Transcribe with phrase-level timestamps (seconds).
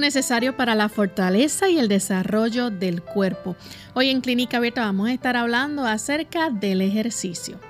[0.00, 3.54] Necesario para la fortaleza y el desarrollo del cuerpo.
[3.94, 7.67] Hoy en Clínica Abierta vamos a estar hablando acerca del ejercicio.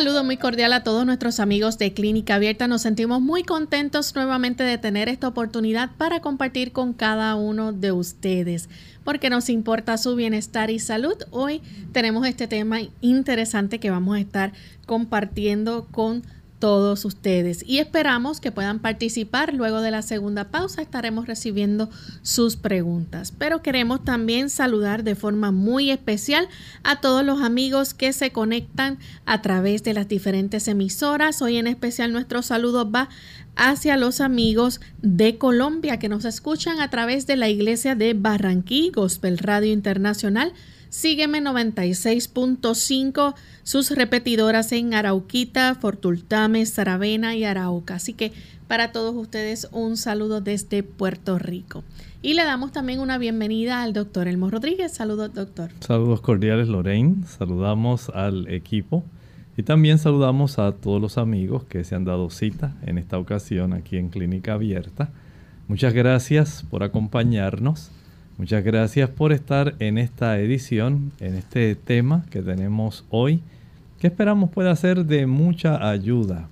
[0.00, 2.66] Saludo muy cordial a todos nuestros amigos de Clínica Abierta.
[2.66, 7.92] Nos sentimos muy contentos nuevamente de tener esta oportunidad para compartir con cada uno de
[7.92, 8.70] ustedes,
[9.04, 11.16] porque nos importa su bienestar y salud.
[11.32, 11.60] Hoy
[11.92, 14.54] tenemos este tema interesante que vamos a estar
[14.86, 19.54] compartiendo con todos ustedes y esperamos que puedan participar.
[19.54, 21.88] Luego de la segunda pausa estaremos recibiendo
[22.22, 23.32] sus preguntas.
[23.36, 26.48] Pero queremos también saludar de forma muy especial
[26.82, 31.40] a todos los amigos que se conectan a través de las diferentes emisoras.
[31.40, 33.08] Hoy en especial nuestro saludo va
[33.56, 38.92] hacia los amigos de Colombia que nos escuchan a través de la iglesia de Barranquí,
[38.94, 40.52] Gospel Radio Internacional
[40.90, 47.94] Sígueme 96.5, sus repetidoras en Arauquita, Fortultame, Saravena y Arauca.
[47.94, 48.32] Así que
[48.66, 51.84] para todos ustedes un saludo desde Puerto Rico.
[52.22, 54.92] Y le damos también una bienvenida al doctor Elmo Rodríguez.
[54.92, 55.70] Saludos, doctor.
[55.78, 57.24] Saludos cordiales, Lorraine.
[57.24, 59.04] Saludamos al equipo.
[59.56, 63.74] Y también saludamos a todos los amigos que se han dado cita en esta ocasión
[63.74, 65.10] aquí en Clínica Abierta.
[65.68, 67.92] Muchas gracias por acompañarnos.
[68.40, 73.42] Muchas gracias por estar en esta edición, en este tema que tenemos hoy,
[73.98, 76.48] que esperamos pueda ser de mucha ayuda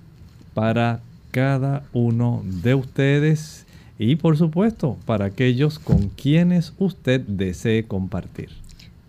[0.53, 0.99] para
[1.31, 3.65] cada uno de ustedes
[3.97, 8.49] y por supuesto para aquellos con quienes usted desee compartir.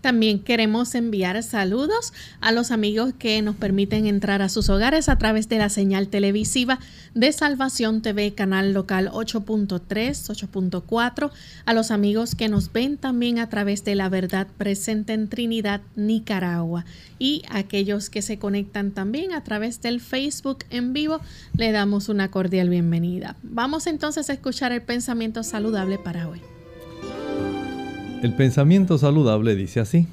[0.01, 5.17] También queremos enviar saludos a los amigos que nos permiten entrar a sus hogares a
[5.17, 6.79] través de la señal televisiva
[7.13, 11.31] de Salvación TV, canal local 8.3, 8.4,
[11.65, 15.81] a los amigos que nos ven también a través de la verdad presente en Trinidad,
[15.95, 16.85] Nicaragua,
[17.19, 21.21] y aquellos que se conectan también a través del Facebook en vivo,
[21.55, 23.35] le damos una cordial bienvenida.
[23.43, 26.41] Vamos entonces a escuchar el pensamiento saludable para hoy.
[28.21, 30.05] El pensamiento saludable dice así.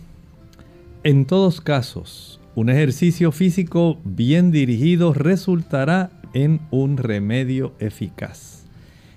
[1.05, 8.65] En todos casos, un ejercicio físico bien dirigido resultará en un remedio eficaz.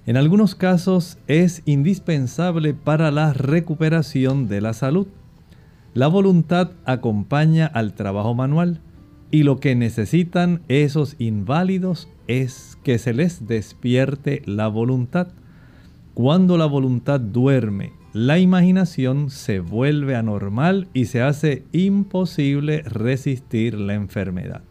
[0.05, 5.07] En algunos casos es indispensable para la recuperación de la salud.
[5.93, 8.81] La voluntad acompaña al trabajo manual
[9.31, 15.29] y lo que necesitan esos inválidos es que se les despierte la voluntad.
[16.13, 23.93] Cuando la voluntad duerme la imaginación se vuelve anormal y se hace imposible resistir la
[23.93, 24.63] enfermedad.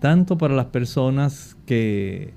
[0.00, 2.34] Tanto para las personas que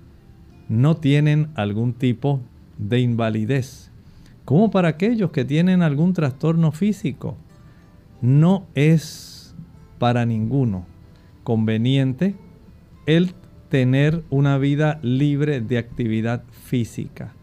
[0.67, 2.41] no tienen algún tipo
[2.77, 3.91] de invalidez,
[4.45, 7.35] como para aquellos que tienen algún trastorno físico.
[8.21, 9.55] No es
[9.97, 10.85] para ninguno
[11.43, 12.35] conveniente
[13.05, 13.33] el
[13.69, 17.33] tener una vida libre de actividad física.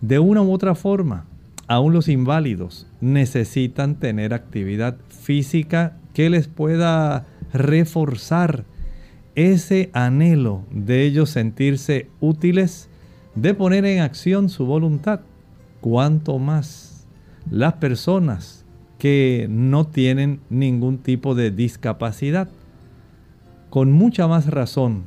[0.00, 1.26] De una u otra forma,
[1.66, 8.64] aún los inválidos necesitan tener actividad física que les pueda reforzar
[9.34, 12.88] ese anhelo de ellos sentirse útiles,
[13.34, 15.20] de poner en acción su voluntad.
[15.80, 17.06] Cuanto más
[17.50, 18.64] las personas
[18.98, 22.48] que no tienen ningún tipo de discapacidad.
[23.70, 25.04] Con mucha más razón,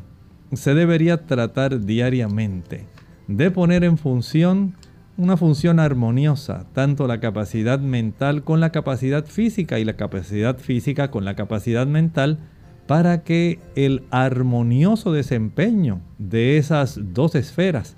[0.53, 2.85] se debería tratar diariamente
[3.27, 4.75] de poner en función
[5.17, 11.09] una función armoniosa, tanto la capacidad mental con la capacidad física y la capacidad física
[11.09, 12.37] con la capacidad mental,
[12.85, 17.95] para que el armonioso desempeño de esas dos esferas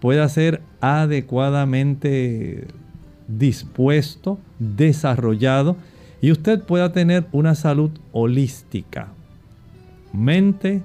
[0.00, 2.66] pueda ser adecuadamente
[3.28, 5.76] dispuesto, desarrollado
[6.20, 9.08] y usted pueda tener una salud holística.
[10.12, 10.82] Mente,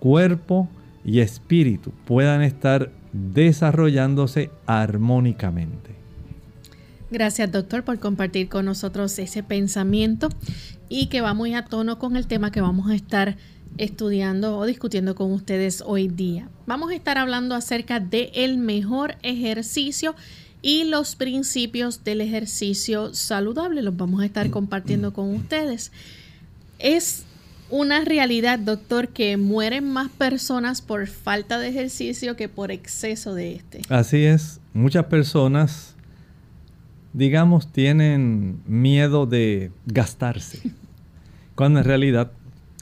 [0.00, 0.68] cuerpo
[1.04, 5.94] y espíritu puedan estar desarrollándose armónicamente.
[7.10, 10.28] Gracias doctor por compartir con nosotros ese pensamiento
[10.88, 13.36] y que va muy a tono con el tema que vamos a estar
[13.78, 16.48] estudiando o discutiendo con ustedes hoy día.
[16.66, 20.16] Vamos a estar hablando acerca del el mejor ejercicio
[20.60, 23.82] y los principios del ejercicio saludable.
[23.82, 25.92] Los vamos a estar compartiendo con ustedes.
[26.78, 27.24] Es
[27.74, 33.56] una realidad, doctor, que mueren más personas por falta de ejercicio que por exceso de
[33.56, 33.82] este.
[33.88, 34.60] Así es.
[34.74, 35.96] Muchas personas,
[37.12, 40.60] digamos, tienen miedo de gastarse,
[41.56, 42.30] cuando en realidad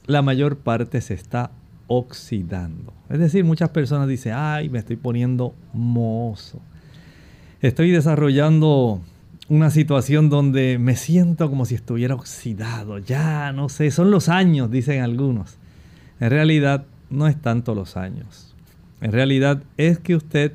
[0.06, 1.52] la mayor parte se está
[1.86, 2.92] oxidando.
[3.08, 6.60] Es decir, muchas personas dicen, ay, me estoy poniendo mozo.
[7.62, 9.00] Estoy desarrollando
[9.52, 12.96] una situación donde me siento como si estuviera oxidado.
[12.96, 15.58] Ya, no sé, son los años, dicen algunos.
[16.20, 18.54] En realidad no es tanto los años.
[19.02, 20.54] En realidad es que usted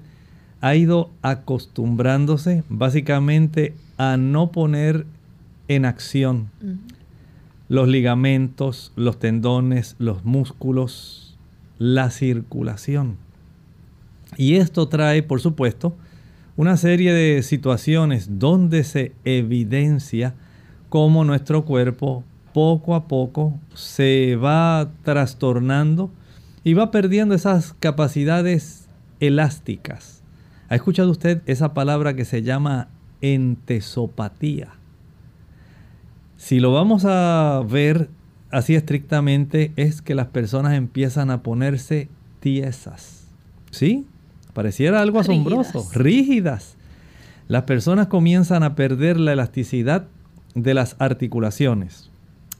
[0.61, 5.05] ha ido acostumbrándose básicamente a no poner
[5.67, 6.49] en acción
[7.69, 11.37] los ligamentos, los tendones, los músculos,
[11.77, 13.17] la circulación.
[14.37, 15.95] Y esto trae, por supuesto,
[16.57, 20.33] una serie de situaciones donde se evidencia
[20.89, 26.11] cómo nuestro cuerpo poco a poco se va trastornando
[26.63, 28.89] y va perdiendo esas capacidades
[29.19, 30.23] elásticas.
[30.67, 32.89] ¿Ha escuchado usted esa palabra que se llama
[33.21, 34.69] entesopatía?
[36.37, 38.09] Si lo vamos a ver
[38.49, 42.09] así estrictamente, es que las personas empiezan a ponerse
[42.39, 43.27] tiesas.
[43.69, 44.07] ¿Sí?
[44.57, 46.77] Pareciera algo asombroso, rígidas.
[47.47, 50.07] Las personas comienzan a perder la elasticidad
[50.55, 52.09] de las articulaciones,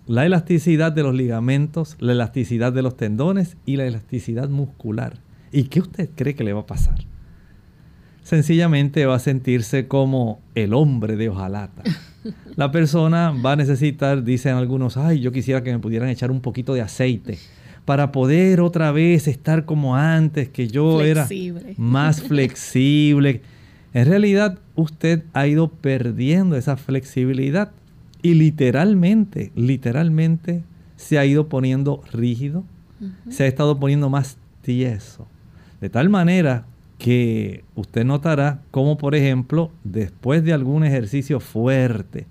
[0.06, 5.18] la elasticidad de los ligamentos, la elasticidad de los tendones y la elasticidad muscular.
[5.52, 7.00] ¿Y qué usted cree que le va a pasar?
[8.22, 11.82] Sencillamente va a sentirse como el hombre de hojalata.
[12.56, 16.42] La persona va a necesitar, dicen algunos, ay, yo quisiera que me pudieran echar un
[16.42, 17.40] poquito de aceite
[17.88, 21.26] para poder otra vez estar como antes, que yo era
[21.78, 23.40] más flexible.
[23.94, 27.72] En realidad usted ha ido perdiendo esa flexibilidad
[28.22, 30.64] y literalmente, literalmente
[30.98, 32.66] se ha ido poniendo rígido,
[33.30, 35.26] se ha estado poniendo más tieso.
[35.80, 36.66] De tal manera
[36.98, 42.26] que usted notará como, por ejemplo, después de algún ejercicio fuerte,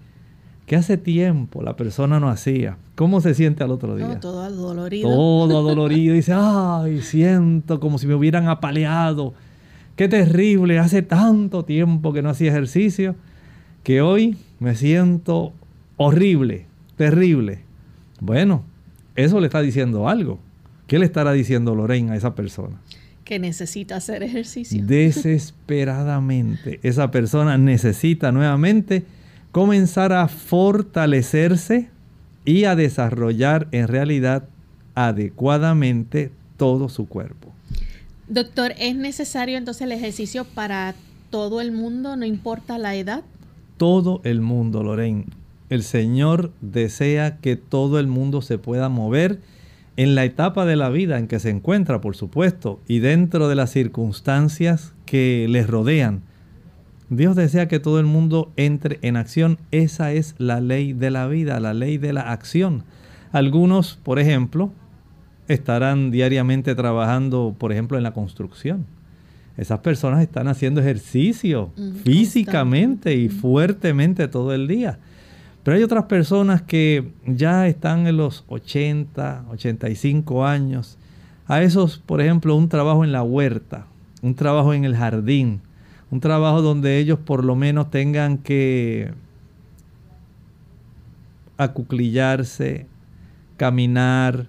[0.67, 4.21] que hace tiempo la persona no hacía, ¿Cómo se siente al otro día?
[4.21, 5.09] todo adolorido.
[5.09, 6.15] Todo adolorido.
[6.15, 9.35] Dice, ay, siento como si me hubieran apaleado.
[9.97, 13.15] Qué terrible, hace tanto tiempo que no hacía ejercicio
[13.83, 15.53] que hoy me siento
[15.97, 16.67] horrible,
[16.97, 17.61] terrible.
[18.21, 18.65] Bueno,
[19.15, 20.39] eso le está diciendo algo.
[20.87, 22.81] ¿Qué le estará diciendo Lorena a esa persona?
[23.25, 24.83] Que necesita hacer ejercicio.
[24.87, 26.81] Desesperadamente.
[26.83, 29.05] esa persona necesita nuevamente
[29.57, 31.89] comenzar a fortalecerse
[32.45, 34.51] y a desarrollar en realidad
[34.95, 37.55] adecuadamente todo su cuerpo.
[38.29, 40.95] Doctor, ¿es necesario entonces el ejercicio para
[41.31, 43.25] todo el mundo, no importa la edad?
[43.79, 45.25] Todo el mundo, Lorraine.
[45.71, 49.41] El Señor desea que todo el mundo se pueda mover
[49.97, 53.55] en la etapa de la vida en que se encuentra, por supuesto, y dentro de
[53.55, 56.21] las circunstancias que les rodean.
[57.09, 59.59] Dios desea que todo el mundo entre en acción.
[59.71, 62.83] Esa es la ley de la vida, la ley de la acción.
[63.33, 64.73] Algunos, por ejemplo,
[65.47, 68.87] estarán diariamente trabajando, por ejemplo, en la construcción.
[69.57, 71.71] Esas personas están haciendo ejercicio
[72.05, 74.99] físicamente y fuertemente todo el día.
[75.63, 80.99] Pero hay otras personas que ya están en los 80, 85 años.
[81.47, 83.87] A esos, por ejemplo, un trabajo en la huerta,
[84.21, 85.61] un trabajo en el jardín,
[86.11, 89.13] un trabajo donde ellos por lo menos tengan que
[91.57, 92.87] acuclillarse,
[93.57, 94.47] caminar,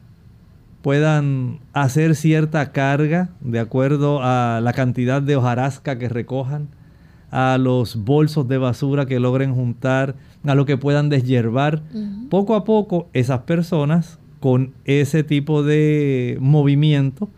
[0.81, 6.69] puedan hacer cierta carga de acuerdo a la cantidad de hojarasca que recojan,
[7.31, 11.81] a los bolsos de basura que logren juntar, a lo que puedan deshiervar.
[12.29, 17.29] Poco a poco esas personas con ese tipo de movimiento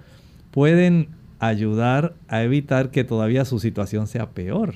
[0.51, 1.09] pueden
[1.39, 4.75] ayudar a evitar que todavía su situación sea peor.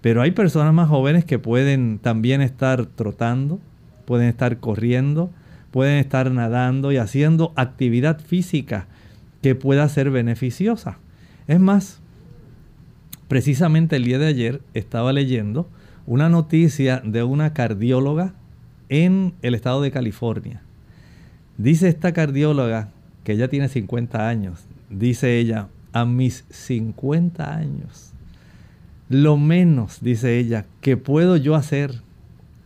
[0.00, 3.58] Pero hay personas más jóvenes que pueden también estar trotando,
[4.04, 5.30] pueden estar corriendo,
[5.70, 8.86] pueden estar nadando y haciendo actividad física
[9.42, 10.98] que pueda ser beneficiosa.
[11.48, 12.00] Es más,
[13.28, 15.68] precisamente el día de ayer estaba leyendo
[16.06, 18.34] una noticia de una cardióloga
[18.88, 20.62] en el estado de California.
[21.56, 22.90] Dice esta cardióloga
[23.22, 28.12] que ella tiene 50 años, dice ella, a mis 50 años,
[29.08, 32.02] lo menos, dice ella, que puedo yo hacer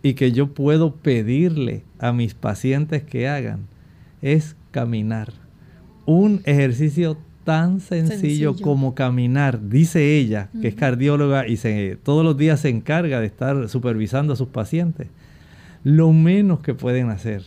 [0.02, 3.66] y que yo puedo pedirle a mis pacientes que hagan
[4.22, 5.32] es caminar.
[6.06, 12.36] Un ejercicio tan sencillo, como caminar, dice ella, que es cardióloga y se, todos los
[12.36, 15.08] días se encarga de estar supervisando a sus pacientes.
[15.84, 17.42] Lo menos que pueden hacer,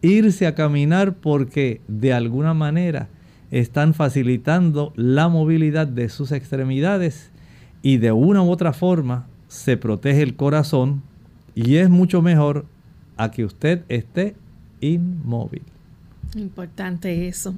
[0.00, 3.08] irse a caminar porque de alguna manera
[3.50, 7.30] están facilitando la movilidad de sus extremidades
[7.82, 11.02] y de una u otra forma se protege el corazón
[11.54, 12.66] y es mucho mejor
[13.16, 14.36] a que usted esté
[14.80, 15.62] inmóvil.
[16.36, 17.54] Importante eso.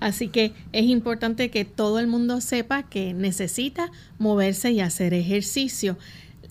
[0.00, 5.98] Así que es importante que todo el mundo sepa que necesita moverse y hacer ejercicio.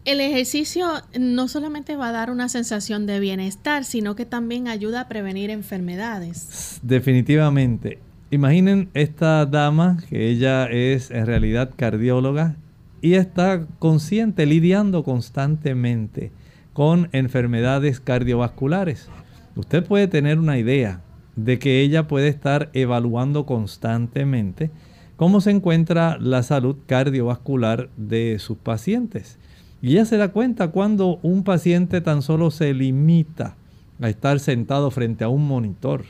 [0.06, 0.88] El ejercicio
[1.20, 5.50] no solamente va a dar una sensación de bienestar, sino que también ayuda a prevenir
[5.50, 6.80] enfermedades.
[6.84, 8.00] Definitivamente.
[8.34, 12.56] Imaginen esta dama que ella es en realidad cardióloga
[13.00, 16.32] y está consciente, lidiando constantemente
[16.74, 19.08] con enfermedades cardiovasculares.
[19.56, 21.02] Usted puede tener una idea
[21.36, 24.72] de que ella puede estar evaluando constantemente
[25.16, 29.38] cómo se encuentra la salud cardiovascular de sus pacientes.
[29.80, 33.58] Y ella se da cuenta cuando un paciente tan solo se limita
[34.02, 36.06] a estar sentado frente a un monitor,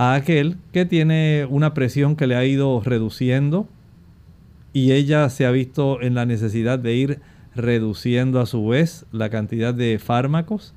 [0.00, 3.68] a aquel que tiene una presión que le ha ido reduciendo
[4.72, 7.20] y ella se ha visto en la necesidad de ir
[7.54, 10.72] reduciendo a su vez la cantidad de fármacos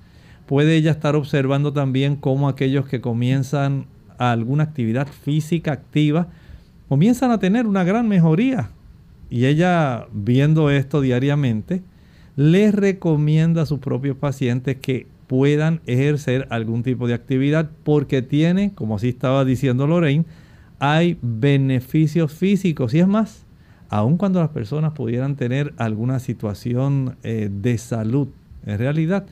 [0.45, 3.85] puede ella estar observando también cómo aquellos que comienzan
[4.17, 6.27] alguna actividad física activa
[6.89, 8.71] comienzan a tener una gran mejoría.
[9.29, 11.81] Y ella, viendo esto diariamente,
[12.35, 18.73] les recomienda a sus propios pacientes que puedan ejercer algún tipo de actividad porque tiene,
[18.73, 20.25] como así estaba diciendo Lorraine,
[20.79, 22.93] hay beneficios físicos.
[22.93, 23.45] Y es más,
[23.89, 28.27] aun cuando las personas pudieran tener alguna situación eh, de salud,
[28.65, 29.25] en realidad,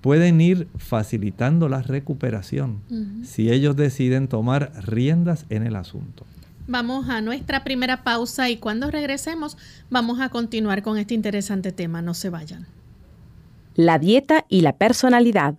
[0.00, 2.80] pueden ir facilitando la recuperación
[3.22, 6.26] si ellos deciden tomar riendas en el asunto.
[6.66, 9.56] Vamos a nuestra primera pausa y cuando regresemos
[9.90, 12.02] vamos a continuar con este interesante tema.
[12.02, 12.66] No se vayan.
[13.76, 15.56] La dieta y la personalidad.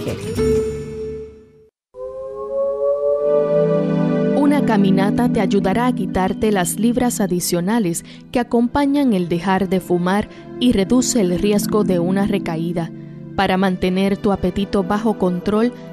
[4.36, 10.28] Una caminata te ayudará a quitarte las libras adicionales que acompañan el dejar de fumar
[10.60, 12.90] y reduce el riesgo de una recaída.
[13.36, 15.72] Para mantener tu apetito bajo control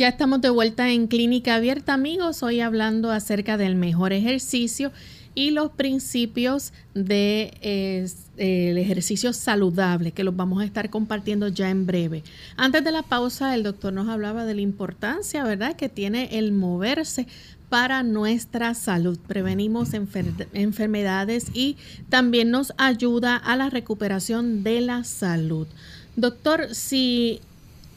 [0.00, 2.42] Ya estamos de vuelta en Clínica Abierta, amigos.
[2.42, 4.92] Hoy hablando acerca del mejor ejercicio
[5.34, 7.52] y los principios del
[8.38, 12.24] ejercicio saludable que los vamos a estar compartiendo ya en breve.
[12.56, 16.52] Antes de la pausa, el doctor nos hablaba de la importancia, ¿verdad?, que tiene el
[16.52, 17.26] moverse
[17.68, 19.18] para nuestra salud.
[19.26, 21.76] Prevenimos enfermedades y
[22.08, 25.66] también nos ayuda a la recuperación de la salud.
[26.16, 27.42] Doctor, si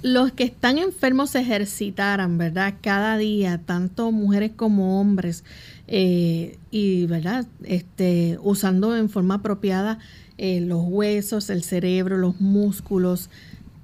[0.03, 2.75] los que están enfermos se ejercitaran, ¿verdad?
[2.81, 5.45] Cada día, tanto mujeres como hombres,
[5.87, 7.47] eh, y, ¿verdad?
[7.63, 9.99] Este, usando en forma apropiada
[10.37, 13.29] eh, los huesos, el cerebro, los músculos,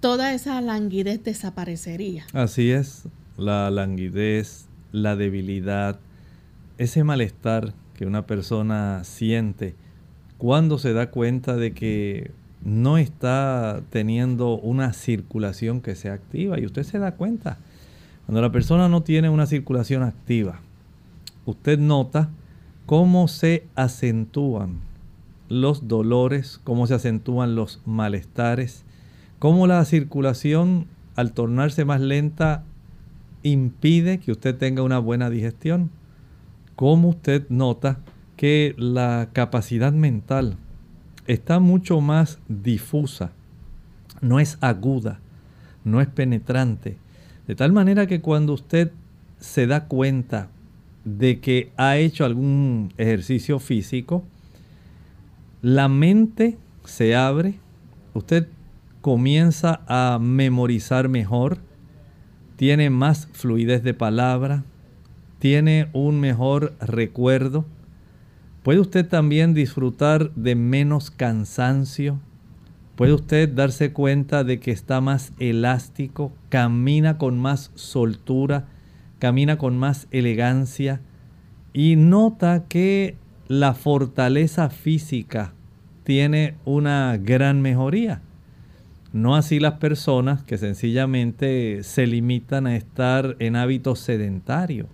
[0.02, 2.26] toda esa languidez desaparecería.
[2.34, 3.04] Así es,
[3.38, 6.02] la languidez, la debilidad,
[6.78, 9.76] ese malestar que una persona siente
[10.38, 12.32] cuando se da cuenta de que
[12.64, 16.60] no está teniendo una circulación que sea activa.
[16.60, 17.58] Y usted se da cuenta,
[18.26, 20.62] cuando la persona no tiene una circulación activa,
[21.46, 22.30] usted nota
[22.86, 24.80] cómo se acentúan
[25.48, 28.84] los dolores, cómo se acentúan los malestares,
[29.40, 32.64] cómo la circulación al tornarse más lenta
[33.42, 35.90] impide que usted tenga una buena digestión,
[36.76, 38.00] cómo usted nota
[38.38, 40.58] que la capacidad mental
[41.30, 43.32] está mucho más difusa,
[44.20, 45.20] no es aguda,
[45.84, 46.98] no es penetrante.
[47.48, 48.92] De tal manera que cuando usted
[49.38, 50.50] se da cuenta
[51.06, 54.24] de que ha hecho algún ejercicio físico,
[55.62, 57.60] la mente se abre,
[58.16, 58.48] usted
[59.02, 61.60] comienza a memorizar mejor,
[62.56, 64.64] tiene más fluidez de palabra,
[65.38, 67.66] tiene un mejor recuerdo,
[68.64, 72.20] Puede usted también disfrutar de menos cansancio.
[72.96, 78.68] Puede usted darse cuenta de que está más elástico, camina con más soltura,
[79.18, 81.00] camina con más elegancia
[81.72, 83.16] y nota que
[83.48, 85.54] la fortaleza física
[86.04, 88.22] tiene una gran mejoría.
[89.14, 94.88] No así las personas que sencillamente se limitan a estar en hábitos sedentarios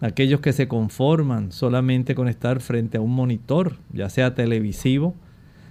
[0.00, 5.14] aquellos que se conforman solamente con estar frente a un monitor, ya sea televisivo,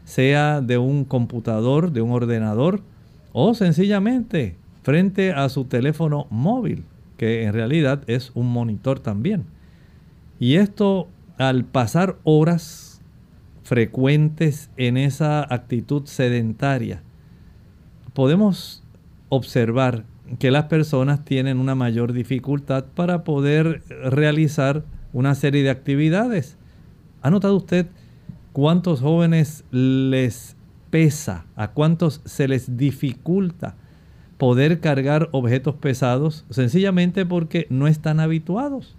[0.03, 2.81] sea de un computador, de un ordenador,
[3.31, 6.83] o sencillamente frente a su teléfono móvil,
[7.17, 9.45] que en realidad es un monitor también.
[10.39, 13.01] Y esto al pasar horas
[13.63, 17.01] frecuentes en esa actitud sedentaria,
[18.13, 18.83] podemos
[19.29, 20.05] observar
[20.37, 26.57] que las personas tienen una mayor dificultad para poder realizar una serie de actividades.
[27.21, 27.87] ¿Ha notado usted
[28.53, 30.55] cuántos jóvenes les
[30.89, 33.75] pesa, a cuántos se les dificulta
[34.37, 36.45] poder cargar objetos pesados?
[36.49, 38.95] Sencillamente porque no están habituados,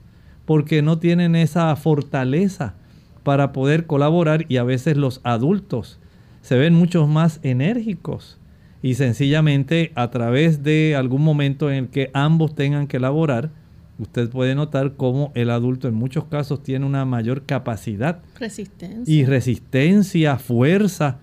[0.46, 2.74] porque no tienen esa fortaleza
[3.22, 6.00] para poder colaborar y a veces los adultos
[6.42, 8.39] se ven mucho más enérgicos
[8.82, 13.50] y sencillamente a través de algún momento en el que ambos tengan que elaborar,
[13.98, 19.14] usted puede notar cómo el adulto en muchos casos tiene una mayor capacidad resistencia.
[19.14, 21.18] y resistencia, fuerza,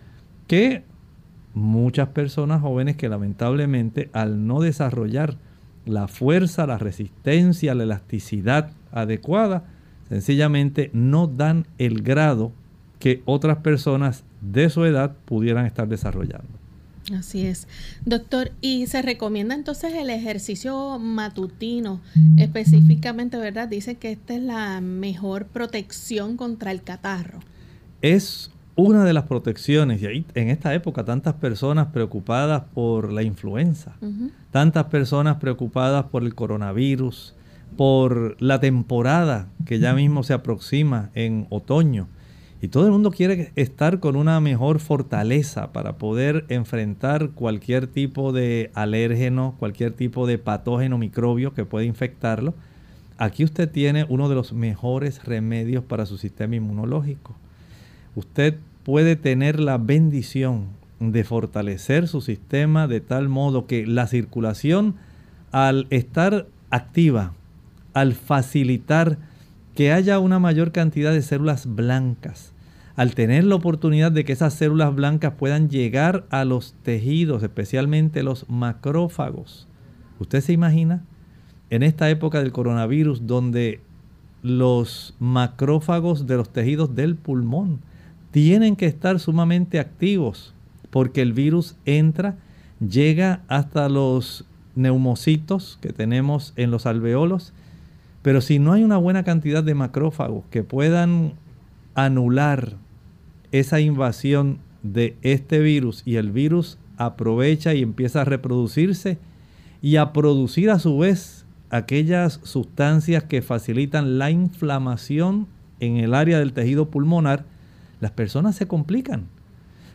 [0.46, 0.84] que
[1.54, 5.38] muchas personas jóvenes que lamentablemente al no desarrollar
[5.86, 9.64] la fuerza, la resistencia, la elasticidad adecuada,
[10.10, 12.52] sencillamente no dan el grado
[13.00, 16.57] que otras personas de su edad pudieran estar desarrollando.
[17.16, 17.68] Así es.
[18.06, 22.02] Doctor, ¿y se recomienda entonces el ejercicio matutino
[22.38, 23.68] específicamente, verdad?
[23.70, 27.40] Dice que esta es la mejor protección contra el catarro.
[28.02, 33.24] Es una de las protecciones, y ahí en esta época tantas personas preocupadas por la
[33.24, 33.96] influenza,
[34.52, 37.34] tantas personas preocupadas por el coronavirus,
[37.76, 42.08] por la temporada que ya mismo se aproxima en otoño,
[42.62, 48.32] y todo el mundo quiere estar con una mejor fortaleza para poder enfrentar cualquier tipo
[48.32, 52.54] de alérgeno, cualquier tipo de patógeno microbio que puede infectarlo.
[53.18, 57.36] Aquí usted tiene uno de los mejores remedios para su sistema inmunológico
[58.18, 64.96] usted puede tener la bendición de fortalecer su sistema de tal modo que la circulación
[65.52, 67.34] al estar activa,
[67.94, 69.20] al facilitar
[69.78, 72.52] que haya una mayor cantidad de células blancas,
[72.96, 78.24] al tener la oportunidad de que esas células blancas puedan llegar a los tejidos, especialmente
[78.24, 79.68] los macrófagos.
[80.20, 81.04] ¿Usted se imagina?
[81.70, 83.80] En esta época del coronavirus donde
[84.42, 87.80] los macrófagos de los tejidos del pulmón
[88.32, 90.56] tienen que estar sumamente activos
[90.90, 92.36] porque el virus entra,
[92.80, 97.54] llega hasta los neumocitos que tenemos en los alveolos,
[98.28, 101.36] pero si no hay una buena cantidad de macrófagos que puedan
[101.96, 102.76] anular
[103.54, 109.18] esa invasión de este virus y el virus aprovecha y empieza a reproducirse
[109.82, 115.48] y a producir a su vez aquellas sustancias que facilitan la inflamación
[115.80, 117.46] en el área del tejido pulmonar,
[118.02, 119.28] las personas se complican.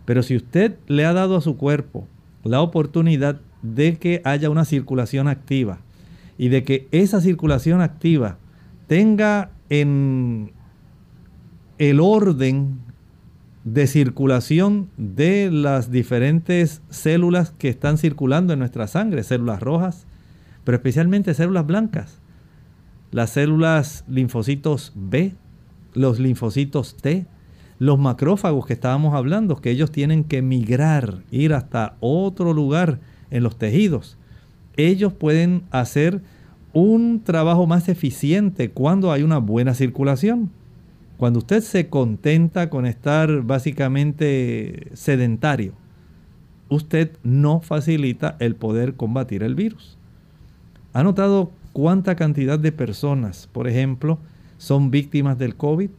[0.07, 2.09] Pero si usted le ha dado a su cuerpo
[2.45, 5.81] la oportunidad de que haya una circulación activa
[6.39, 8.39] y de que esa circulación activa
[8.87, 10.53] tenga en
[11.79, 12.79] el orden
[13.65, 20.07] de circulación de las diferentes células que están circulando en nuestra sangre, células rojas,
[20.65, 22.19] pero especialmente células blancas,
[23.11, 25.35] las células linfocitos B,
[25.95, 27.27] los linfocitos T,
[27.79, 33.43] los macrófagos que estábamos hablando, que ellos tienen que migrar, ir hasta otro lugar en
[33.43, 34.19] los tejidos.
[34.77, 36.21] Ellos pueden hacer
[36.73, 40.51] un trabajo más eficiente cuando hay una buena circulación.
[41.17, 45.75] Cuando usted se contenta con estar básicamente sedentario,
[46.69, 49.99] usted no facilita el poder combatir el virus.
[50.95, 54.19] ¿Ha notado cuánta cantidad de personas, por ejemplo,
[54.59, 55.91] son víctimas del COVID?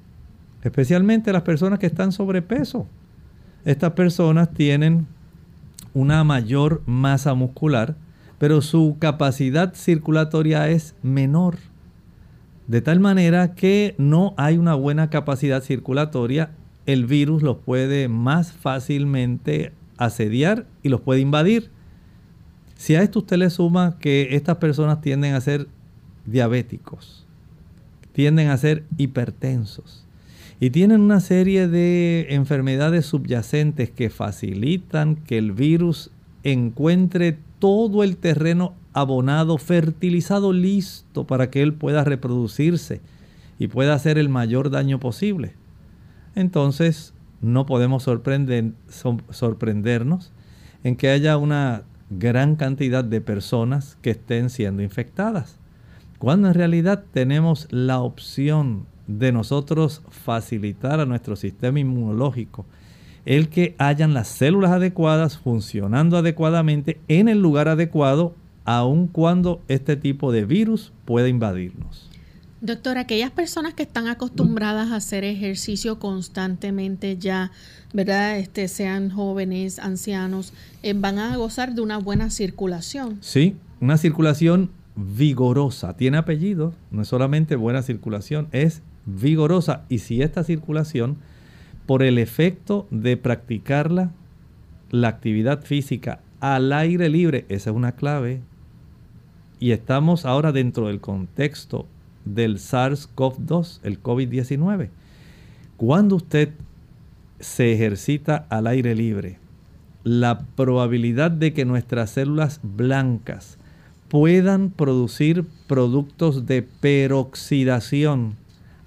[0.63, 2.87] especialmente las personas que están sobrepeso.
[3.65, 5.07] Estas personas tienen
[5.93, 7.95] una mayor masa muscular,
[8.43, 11.59] pero su capacidad circulatoria es menor.
[12.67, 16.51] De tal manera que no hay una buena capacidad circulatoria,
[16.85, 21.71] el virus los puede más fácilmente asediar y los puede invadir.
[22.75, 25.69] Si a esto usted le suma que estas personas tienden a ser
[26.25, 27.25] diabéticos,
[28.11, 30.05] tienden a ser hipertensos,
[30.59, 36.11] y tienen una serie de enfermedades subyacentes que facilitan que el virus
[36.43, 42.99] encuentre todo el terreno abonado, fertilizado, listo para que él pueda reproducirse
[43.57, 45.53] y pueda hacer el mayor daño posible.
[46.35, 50.33] Entonces, no podemos sorprendernos
[50.83, 55.57] en que haya una gran cantidad de personas que estén siendo infectadas,
[56.19, 62.65] cuando en realidad tenemos la opción de nosotros facilitar a nuestro sistema inmunológico
[63.25, 69.95] el que hayan las células adecuadas funcionando adecuadamente en el lugar adecuado, aun cuando este
[69.95, 72.09] tipo de virus pueda invadirnos.
[72.61, 77.51] Doctor, aquellas personas que están acostumbradas a hacer ejercicio constantemente ya,
[77.91, 78.37] ¿verdad?
[78.37, 83.17] Este, sean jóvenes, ancianos, eh, van a gozar de una buena circulación.
[83.19, 85.97] Sí, una circulación vigorosa.
[85.97, 89.83] Tiene apellido, no es solamente buena circulación, es vigorosa.
[89.89, 91.17] Y si esta circulación,
[91.85, 94.11] por el efecto de practicarla,
[94.91, 98.41] la actividad física al aire libre, esa es una clave.
[99.59, 101.87] Y estamos ahora dentro del contexto
[102.25, 104.89] del SARS-CoV-2, el COVID-19.
[105.77, 106.49] Cuando usted
[107.39, 109.39] se ejercita al aire libre,
[110.03, 113.57] la probabilidad de que nuestras células blancas
[114.09, 118.35] puedan producir productos de peroxidación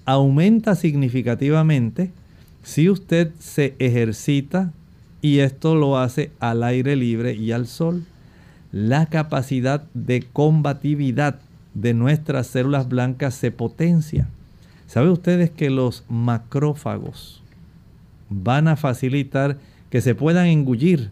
[0.05, 2.11] aumenta significativamente
[2.67, 4.73] si usted se ejercita
[5.21, 8.03] y esto lo hace al aire libre y al sol.
[8.73, 11.39] La capacidad de combatividad
[11.75, 14.27] de nuestras células blancas se potencia.
[14.85, 17.41] ¿Saben ustedes que los macrófagos
[18.29, 19.57] van a facilitar
[19.89, 21.09] que se puedan engullir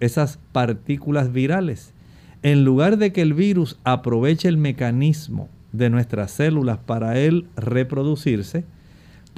[0.00, 1.94] esas partículas virales?
[2.42, 8.66] En lugar de que el virus aproveche el mecanismo de nuestras células para él reproducirse,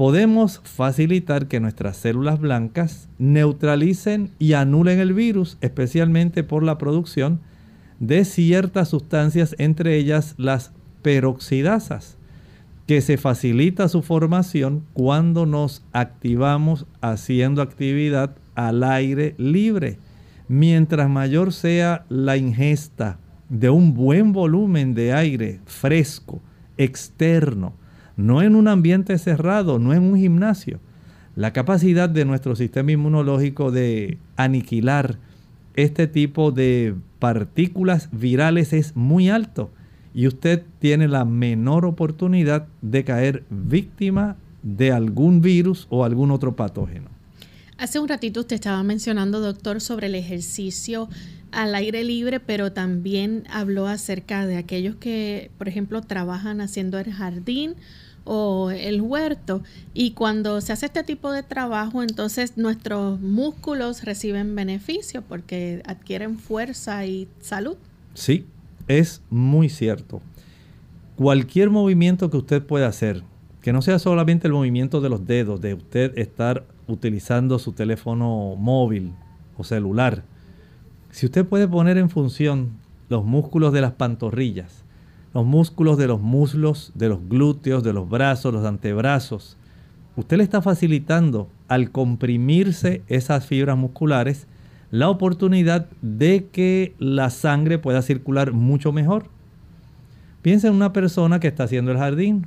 [0.03, 7.39] podemos facilitar que nuestras células blancas neutralicen y anulen el virus, especialmente por la producción
[8.01, 12.19] de ciertas sustancias, entre ellas las peroxidasas,
[12.89, 20.01] que se facilita su formación cuando nos activamos haciendo actividad al aire libre.
[20.49, 26.43] Mientras mayor sea la ingesta de un buen volumen de aire fresco,
[26.77, 27.75] externo,
[28.17, 30.81] no en un ambiente cerrado, no en un gimnasio.
[31.35, 35.19] La capacidad de nuestro sistema inmunológico de aniquilar
[35.75, 39.71] este tipo de partículas virales es muy alto
[40.15, 46.55] y usted tiene la menor oportunidad de caer víctima de algún virus o algún otro
[46.55, 47.09] patógeno.
[47.79, 51.09] Hace un ratito usted estaba mencionando, doctor, sobre el ejercicio
[51.53, 57.13] al aire libre, pero también habló acerca de aquellos que, por ejemplo, trabajan haciendo el
[57.13, 57.77] jardín
[58.25, 59.63] o el huerto.
[59.95, 66.39] Y cuando se hace este tipo de trabajo, entonces nuestros músculos reciben beneficio porque adquieren
[66.39, 67.77] fuerza y salud.
[68.15, 68.47] Sí,
[68.89, 70.21] es muy cierto.
[71.17, 73.23] Cualquier movimiento que usted pueda hacer,
[73.61, 78.57] que no sea solamente el movimiento de los dedos, de usted estar utilizando su teléfono
[78.57, 79.13] móvil
[79.57, 80.25] o celular,
[81.13, 82.71] si usted puede poner en función
[83.11, 84.83] los músculos de las pantorrillas,
[85.35, 89.59] los músculos de los muslos, de los glúteos, de los brazos, los antebrazos.
[90.17, 94.47] Usted le está facilitando al comprimirse esas fibras musculares
[94.91, 99.27] la oportunidad de que la sangre pueda circular mucho mejor.
[100.41, 102.47] Piensa en una persona que está haciendo el jardín.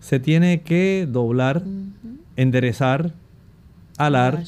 [0.00, 1.62] Se tiene que doblar,
[2.36, 3.12] enderezar,
[3.96, 4.42] alar,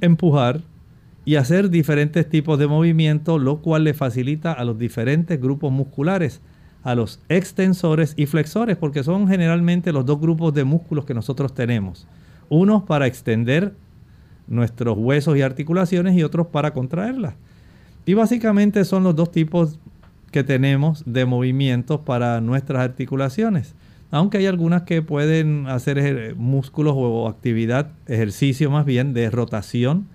[0.00, 0.62] empujar
[1.26, 6.40] y hacer diferentes tipos de movimientos, lo cual le facilita a los diferentes grupos musculares
[6.86, 11.52] a los extensores y flexores, porque son generalmente los dos grupos de músculos que nosotros
[11.52, 12.06] tenemos.
[12.48, 13.74] Unos para extender
[14.46, 17.34] nuestros huesos y articulaciones y otros para contraerlas.
[18.04, 19.80] Y básicamente son los dos tipos
[20.30, 23.74] que tenemos de movimientos para nuestras articulaciones.
[24.12, 30.06] Aunque hay algunas que pueden hacer músculos o actividad, ejercicio más bien de rotación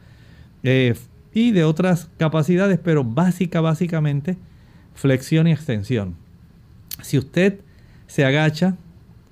[0.64, 0.96] eh,
[1.34, 4.38] y de otras capacidades, pero básica, básicamente,
[4.94, 6.16] flexión y extensión.
[7.02, 7.62] Si usted
[8.08, 8.76] se agacha,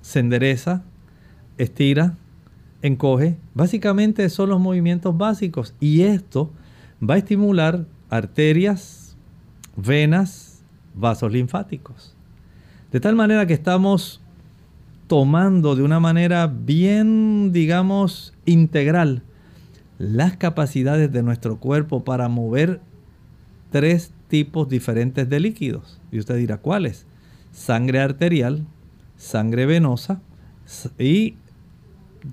[0.00, 0.82] se endereza,
[1.58, 2.16] estira,
[2.82, 6.50] encoge, básicamente son los movimientos básicos y esto
[7.02, 9.16] va a estimular arterias,
[9.76, 10.62] venas,
[10.94, 12.16] vasos linfáticos.
[12.90, 14.20] De tal manera que estamos
[15.06, 19.22] tomando de una manera bien, digamos, integral
[20.00, 22.80] las capacidades de nuestro cuerpo para mover
[23.70, 26.00] tres tipos diferentes de líquidos.
[26.10, 27.06] Y usted dirá, ¿cuáles?
[27.52, 28.64] sangre arterial,
[29.16, 30.20] sangre venosa
[30.98, 31.36] y,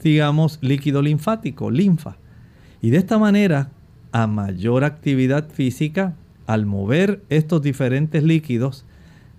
[0.01, 2.17] digamos, líquido linfático, linfa.
[2.81, 3.71] Y de esta manera,
[4.11, 8.85] a mayor actividad física, al mover estos diferentes líquidos,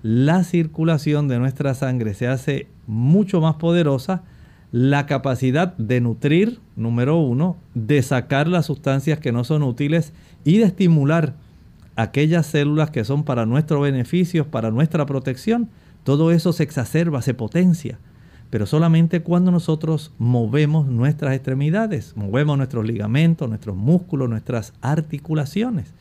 [0.02, 4.22] la circulación de nuestra sangre se hace mucho más poderosa,
[4.70, 10.12] la capacidad de nutrir, número uno, de sacar las sustancias que no son útiles
[10.44, 11.34] y de estimular
[11.96, 15.68] aquellas células que son para nuestro beneficio, para nuestra protección,
[16.04, 17.98] todo eso se exacerba, se potencia.
[18.50, 25.92] Pero solamente cuando nosotros movemos nuestras extremidades, movemos nuestros ligamentos, nuestros músculos, nuestras articulaciones.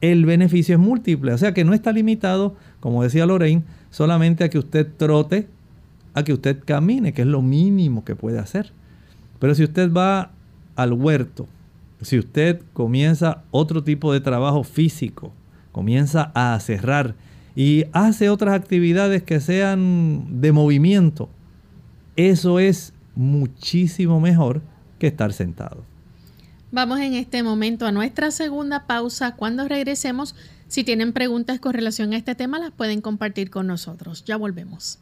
[0.00, 4.48] El beneficio es múltiple, o sea que no está limitado, como decía Lorraine, solamente a
[4.48, 5.48] que usted trote,
[6.14, 8.72] a que usted camine, que es lo mínimo que puede hacer.
[9.38, 10.32] Pero si usted va
[10.76, 11.48] al huerto,
[12.00, 15.32] si usted comienza otro tipo de trabajo físico,
[15.72, 17.14] comienza a cerrar
[17.54, 21.28] y hace otras actividades que sean de movimiento,
[22.16, 24.62] eso es muchísimo mejor
[24.98, 25.84] que estar sentado.
[26.70, 29.36] Vamos en este momento a nuestra segunda pausa.
[29.36, 30.34] Cuando regresemos,
[30.68, 34.24] si tienen preguntas con relación a este tema, las pueden compartir con nosotros.
[34.24, 34.98] Ya volvemos.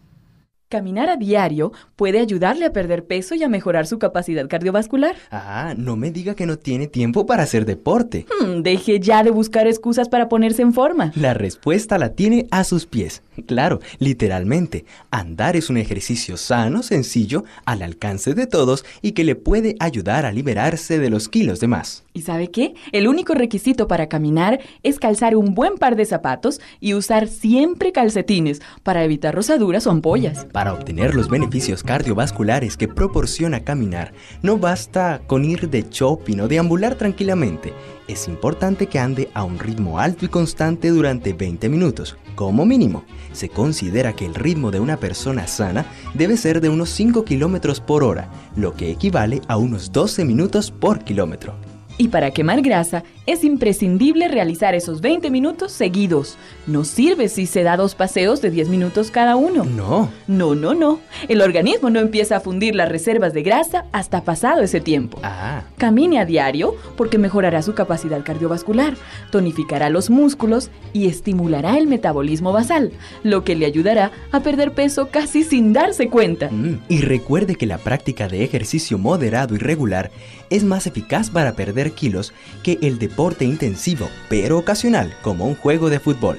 [0.71, 5.17] Caminar a diario puede ayudarle a perder peso y a mejorar su capacidad cardiovascular.
[5.33, 8.25] Ah, no me diga que no tiene tiempo para hacer deporte.
[8.41, 11.11] Hmm, deje ya de buscar excusas para ponerse en forma.
[11.17, 13.23] La respuesta la tiene a sus pies.
[13.47, 14.85] Claro, literalmente.
[15.11, 20.25] Andar es un ejercicio sano, sencillo, al alcance de todos y que le puede ayudar
[20.25, 22.05] a liberarse de los kilos de más.
[22.13, 22.75] ¿Y sabe qué?
[22.91, 27.93] El único requisito para caminar es calzar un buen par de zapatos y usar siempre
[27.93, 30.45] calcetines para evitar rosaduras o ampollas.
[30.47, 36.49] Para obtener los beneficios cardiovasculares que proporciona caminar, no basta con ir de shopping o
[36.49, 37.73] deambular tranquilamente.
[38.09, 43.05] Es importante que ande a un ritmo alto y constante durante 20 minutos, como mínimo.
[43.33, 47.81] Se considera que el ritmo de una persona sana debe ser de unos 5 kilómetros
[47.81, 51.55] por hora, lo que equivale a unos 12 minutos por kilómetro.
[52.01, 56.37] Y para quemar grasa es imprescindible realizar esos 20 minutos seguidos.
[56.67, 59.65] No sirve si se da dos paseos de 10 minutos cada uno.
[59.65, 60.11] No.
[60.27, 61.01] No, no, no.
[61.29, 65.19] El organismo no empieza a fundir las reservas de grasa hasta pasado ese tiempo.
[65.23, 65.63] Ah.
[65.77, 68.97] Camine a diario porque mejorará su capacidad cardiovascular,
[69.31, 72.91] tonificará los músculos y estimulará el metabolismo basal,
[73.23, 76.49] lo que le ayudará a perder peso casi sin darse cuenta.
[76.51, 80.11] Mm, Y recuerde que la práctica de ejercicio moderado y regular
[80.49, 82.33] es más eficaz para perder kilos
[82.65, 86.39] que el deporte intensivo, pero ocasional, como un juego de fútbol.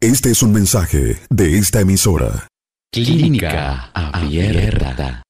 [0.00, 2.46] Este es un mensaje de esta emisora.
[2.92, 5.24] Clínica Abierta.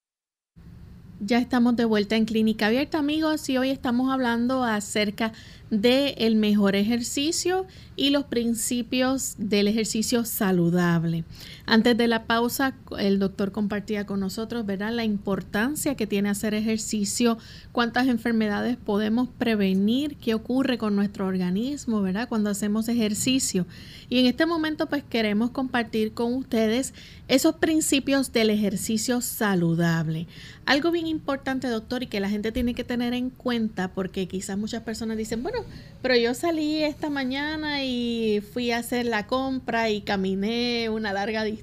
[1.20, 5.33] Ya estamos de vuelta en Clínica Abierta, amigos, y hoy estamos hablando acerca
[5.70, 11.24] del el mejor ejercicio y los principios del ejercicio saludable.
[11.70, 16.54] Antes de la pausa, el doctor compartía con nosotros, ¿verdad?, la importancia que tiene hacer
[16.54, 17.37] ejercicio,
[17.72, 23.66] cuántas enfermedades podemos prevenir, qué ocurre con nuestro organismo, ¿verdad?, cuando hacemos ejercicio.
[24.09, 26.94] Y en este momento, pues queremos compartir con ustedes
[27.28, 30.26] esos principios del ejercicio saludable.
[30.64, 34.57] Algo bien importante, doctor, y que la gente tiene que tener en cuenta, porque quizás
[34.57, 35.59] muchas personas dicen, bueno,
[36.00, 41.44] pero yo salí esta mañana y fui a hacer la compra y caminé una larga
[41.44, 41.57] distancia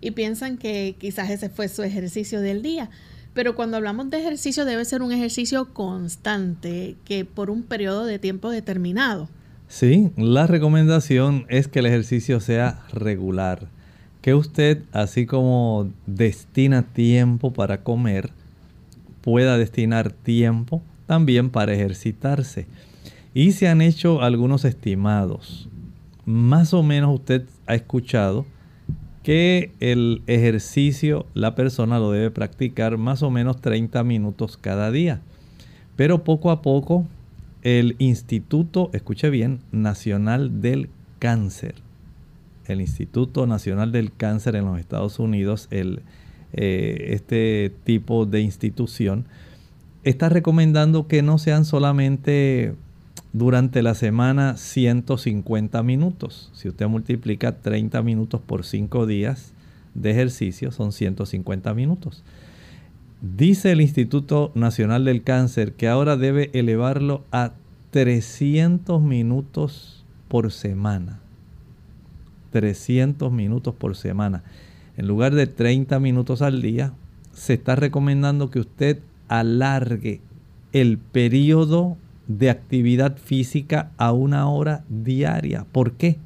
[0.00, 2.90] y piensan que quizás ese fue su ejercicio del día.
[3.34, 8.18] Pero cuando hablamos de ejercicio debe ser un ejercicio constante, que por un periodo de
[8.18, 9.28] tiempo determinado.
[9.68, 13.68] Sí, la recomendación es que el ejercicio sea regular.
[14.20, 18.30] Que usted, así como destina tiempo para comer,
[19.22, 22.66] pueda destinar tiempo también para ejercitarse.
[23.32, 25.68] Y se han hecho algunos estimados.
[26.24, 28.44] Más o menos usted ha escuchado
[29.22, 35.20] que el ejercicio la persona lo debe practicar más o menos 30 minutos cada día.
[35.96, 37.06] Pero poco a poco
[37.62, 40.88] el Instituto, escuche bien, Nacional del
[41.18, 41.74] Cáncer,
[42.66, 46.00] el Instituto Nacional del Cáncer en los Estados Unidos, el,
[46.52, 49.26] eh, este tipo de institución,
[50.02, 52.74] está recomendando que no sean solamente
[53.32, 56.50] durante la semana 150 minutos.
[56.52, 59.52] Si usted multiplica 30 minutos por 5 días
[59.94, 62.22] de ejercicio, son 150 minutos.
[63.20, 67.52] Dice el Instituto Nacional del Cáncer que ahora debe elevarlo a
[67.90, 71.20] 300 minutos por semana.
[72.50, 74.42] 300 minutos por semana.
[74.96, 76.92] En lugar de 30 minutos al día,
[77.32, 80.20] se está recomendando que usted alargue
[80.72, 81.96] el periodo
[82.38, 85.66] de actividad física a una hora diaria.
[85.72, 86.18] ¿Por qué?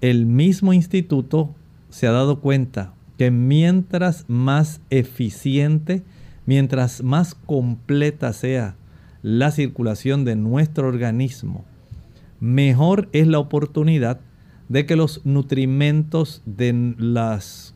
[0.00, 1.54] El mismo instituto
[1.90, 6.02] se ha dado cuenta que mientras más eficiente
[6.50, 8.74] Mientras más completa sea
[9.22, 11.64] la circulación de nuestro organismo,
[12.40, 14.18] mejor es la oportunidad
[14.68, 17.74] de que los nutrimentos de los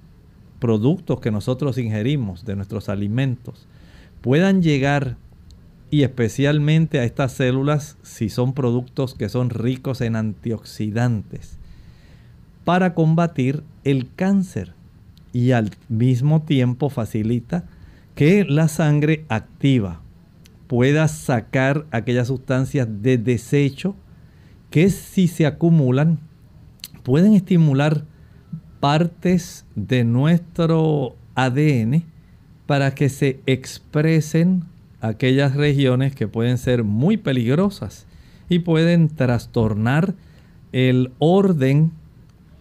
[0.58, 3.68] productos que nosotros ingerimos, de nuestros alimentos,
[4.22, 5.18] puedan llegar
[5.94, 11.60] y especialmente a estas células si son productos que son ricos en antioxidantes
[12.64, 14.72] para combatir el cáncer
[15.32, 17.62] y al mismo tiempo facilita
[18.16, 20.00] que la sangre activa
[20.66, 23.94] pueda sacar aquellas sustancias de desecho
[24.70, 26.18] que si se acumulan
[27.04, 28.04] pueden estimular
[28.80, 32.02] partes de nuestro ADN
[32.66, 34.73] para que se expresen
[35.08, 38.06] aquellas regiones que pueden ser muy peligrosas
[38.48, 40.14] y pueden trastornar
[40.72, 41.92] el orden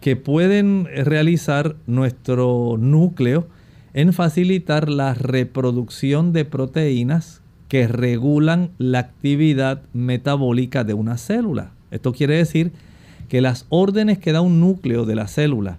[0.00, 3.46] que pueden realizar nuestro núcleo
[3.94, 11.72] en facilitar la reproducción de proteínas que regulan la actividad metabólica de una célula.
[11.90, 12.72] Esto quiere decir
[13.30, 15.78] que las órdenes que da un núcleo de la célula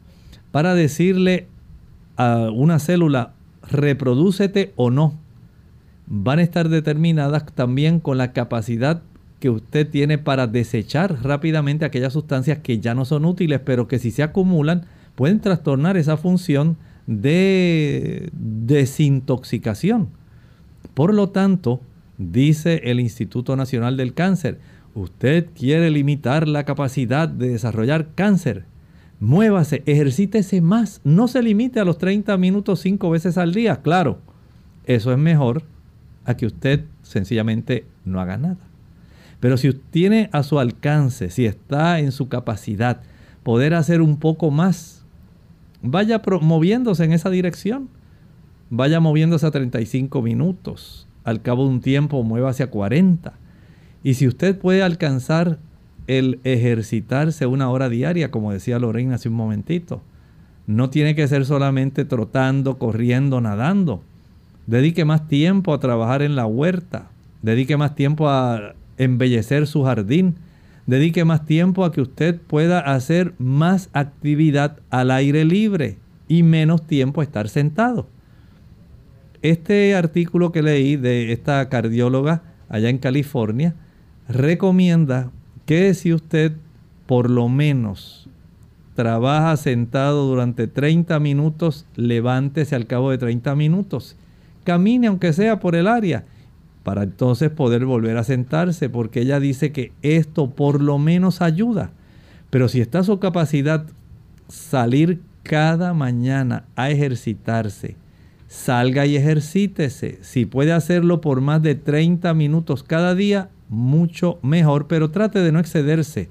[0.51, 1.47] para decirle
[2.17, 3.33] a una célula
[3.69, 5.13] reprodúcete o no,
[6.07, 9.01] van a estar determinadas también con la capacidad
[9.39, 13.99] que usted tiene para desechar rápidamente aquellas sustancias que ya no son útiles, pero que
[13.99, 14.85] si se acumulan
[15.15, 16.77] pueden trastornar esa función
[17.07, 20.09] de desintoxicación.
[20.93, 21.81] Por lo tanto,
[22.17, 24.59] dice el Instituto Nacional del Cáncer,
[24.93, 28.65] usted quiere limitar la capacidad de desarrollar cáncer.
[29.19, 34.19] Muévase, ejercítese más, no se limite a los 30 minutos cinco veces al día, claro.
[34.85, 35.63] Eso es mejor
[36.25, 38.57] a que usted sencillamente no haga nada.
[39.39, 43.01] Pero si tiene a su alcance, si está en su capacidad
[43.43, 45.05] poder hacer un poco más,
[45.81, 47.89] vaya moviéndose en esa dirección.
[48.71, 51.07] Vaya moviéndose a 35 minutos.
[51.23, 53.33] Al cabo de un tiempo muévase a 40.
[54.03, 55.59] Y si usted puede alcanzar
[56.07, 60.01] el ejercitarse una hora diaria, como decía Lorena hace un momentito,
[60.67, 64.01] no tiene que ser solamente trotando, corriendo, nadando.
[64.67, 67.09] Dedique más tiempo a trabajar en la huerta.
[67.41, 70.35] Dedique más tiempo a embellecer su jardín.
[70.87, 75.97] Dedique más tiempo a que usted pueda hacer más actividad al aire libre
[76.27, 78.07] y menos tiempo a estar sentado.
[79.41, 83.75] Este artículo que leí de esta cardióloga allá en California
[84.27, 85.29] recomienda
[85.65, 86.53] que si usted
[87.05, 88.27] por lo menos
[88.95, 94.15] trabaja sentado durante 30 minutos, levántese al cabo de 30 minutos.
[94.65, 96.25] Camine aunque sea por el área
[96.83, 101.91] para entonces poder volver a sentarse, porque ella dice que esto por lo menos ayuda.
[102.51, 103.85] Pero si está su capacidad
[104.47, 107.95] salir cada mañana a ejercitarse,
[108.47, 110.19] salga y ejercítese.
[110.21, 115.51] Si puede hacerlo por más de 30 minutos cada día, mucho mejor, pero trate de
[115.51, 116.29] no excederse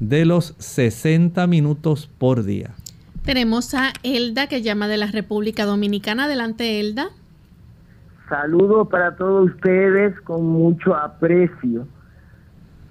[0.00, 2.74] de los 60 minutos por día.
[3.24, 6.24] Tenemos a Elda que llama de la República Dominicana.
[6.24, 7.10] Adelante, Elda.
[8.32, 11.86] Saludos para todos ustedes con mucho aprecio.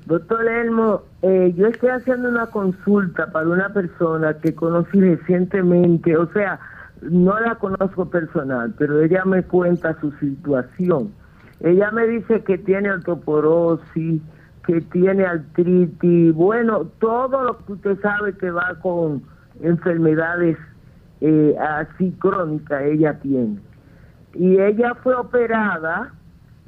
[0.05, 6.31] Doctor Elmo, eh, yo estoy haciendo una consulta para una persona que conocí recientemente, o
[6.31, 6.59] sea,
[7.01, 11.11] no la conozco personal, pero ella me cuenta su situación.
[11.59, 14.21] Ella me dice que tiene osteoporosis,
[14.63, 19.23] que tiene artritis, bueno, todo lo que usted sabe que va con
[19.63, 20.59] enfermedades
[21.19, 23.70] eh, así crónicas, ella tiene
[24.33, 26.13] y ella fue operada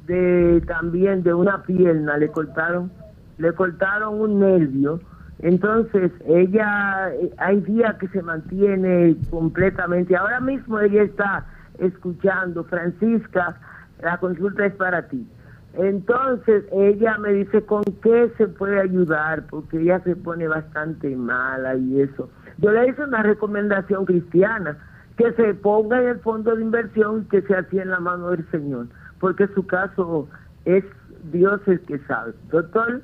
[0.05, 2.91] de también de una pierna, le cortaron,
[3.37, 4.99] le cortaron un nervio.
[5.39, 10.15] Entonces, ella, eh, hay días que se mantiene completamente.
[10.15, 11.45] Ahora mismo ella está
[11.79, 13.55] escuchando, Francisca,
[14.01, 15.27] la consulta es para ti.
[15.73, 21.75] Entonces, ella me dice con qué se puede ayudar, porque ella se pone bastante mala
[21.75, 22.29] y eso.
[22.59, 24.77] Yo le hice una recomendación cristiana,
[25.17, 28.49] que se ponga en el fondo de inversión que se hacía en la mano del
[28.51, 28.87] Señor,
[29.19, 30.27] porque su caso
[30.65, 30.83] es
[31.31, 32.33] Dios el que sabe.
[32.51, 33.01] Doctor,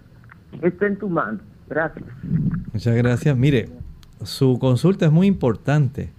[0.61, 1.39] está en tu mano.
[1.69, 2.05] Gracias.
[2.73, 3.37] Muchas gracias.
[3.37, 3.69] Mire,
[4.23, 6.11] su consulta es muy importante,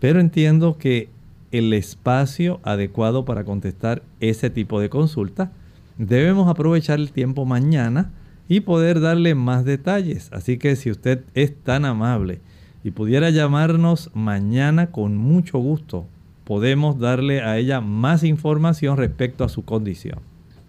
[0.00, 1.10] pero entiendo que
[1.50, 5.52] el espacio adecuado para contestar ese tipo de consulta,
[5.98, 8.10] debemos aprovechar el tiempo mañana
[8.48, 10.30] y poder darle más detalles.
[10.32, 12.40] Así que si usted es tan amable,
[12.84, 16.06] y pudiera llamarnos mañana con mucho gusto,
[16.44, 20.18] podemos darle a ella más información respecto a su condición.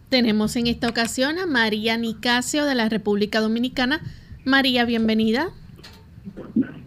[0.10, 4.00] Tenemos en esta ocasión a María Nicasio de la República Dominicana.
[4.46, 5.48] María, bienvenida.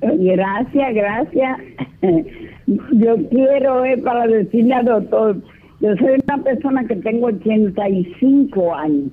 [0.00, 1.58] Gracias, gracias.
[2.66, 5.42] Yo quiero eh, para decirle al doctor
[5.80, 9.10] Yo soy una persona que tengo 85 años.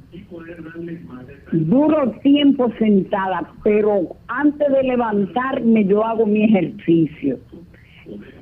[1.52, 7.40] Duro tiempo sentada, pero antes de levantarme yo hago mi ejercicio.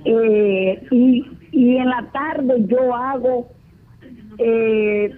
[0.05, 3.49] Eh, y, y en la tarde yo hago
[4.37, 5.11] eh,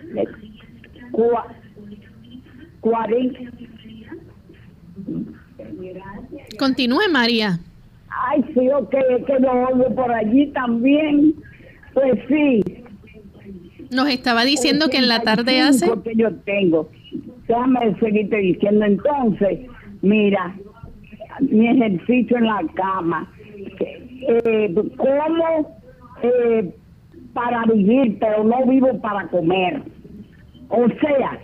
[2.82, 3.40] 40.
[6.58, 7.60] Continúe, María.
[8.10, 8.96] Ay, sí, ok,
[9.26, 11.36] que lo oigo por allí también.
[11.94, 12.83] Pues sí.
[13.94, 15.90] Nos estaba diciendo que en la tarde hace.
[16.04, 16.90] que yo tengo.
[17.48, 19.60] Déjame seguirte diciendo entonces.
[20.02, 20.56] Mira,
[21.40, 23.32] mi ejercicio en la cama.
[24.28, 25.78] Eh, como
[26.22, 26.74] eh,
[27.34, 29.82] para vivir, pero no vivo para comer.
[30.70, 31.40] O sea,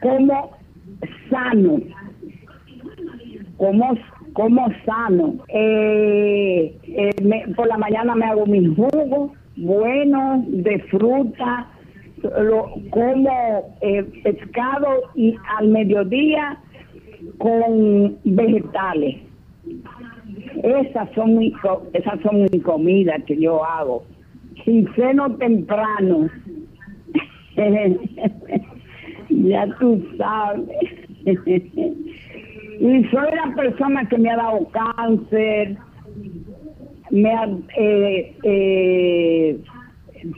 [0.00, 0.56] como
[1.30, 1.80] sano.
[3.56, 3.96] Como
[4.32, 5.34] como sano.
[5.48, 11.68] Eh, eh, por la mañana me hago mis jugos buenos de fruta,
[12.22, 16.58] lo, como eh, pescado y al mediodía
[17.38, 19.16] con vegetales.
[20.62, 21.54] Esas son mis
[21.92, 24.04] esas son mis comidas que yo hago.
[24.64, 26.28] Sin seno temprano.
[29.28, 30.68] ya tú sabes.
[32.80, 35.76] Y soy la persona que me ha dado cáncer,
[37.10, 37.32] me
[37.76, 39.58] eh, eh,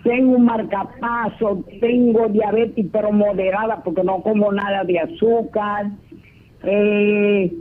[0.04, 5.86] tengo un marcapaso, tengo diabetes pero moderada porque no como nada de azúcar.
[6.64, 7.52] Eh,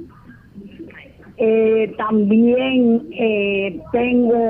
[1.97, 3.09] también
[3.91, 4.47] tengo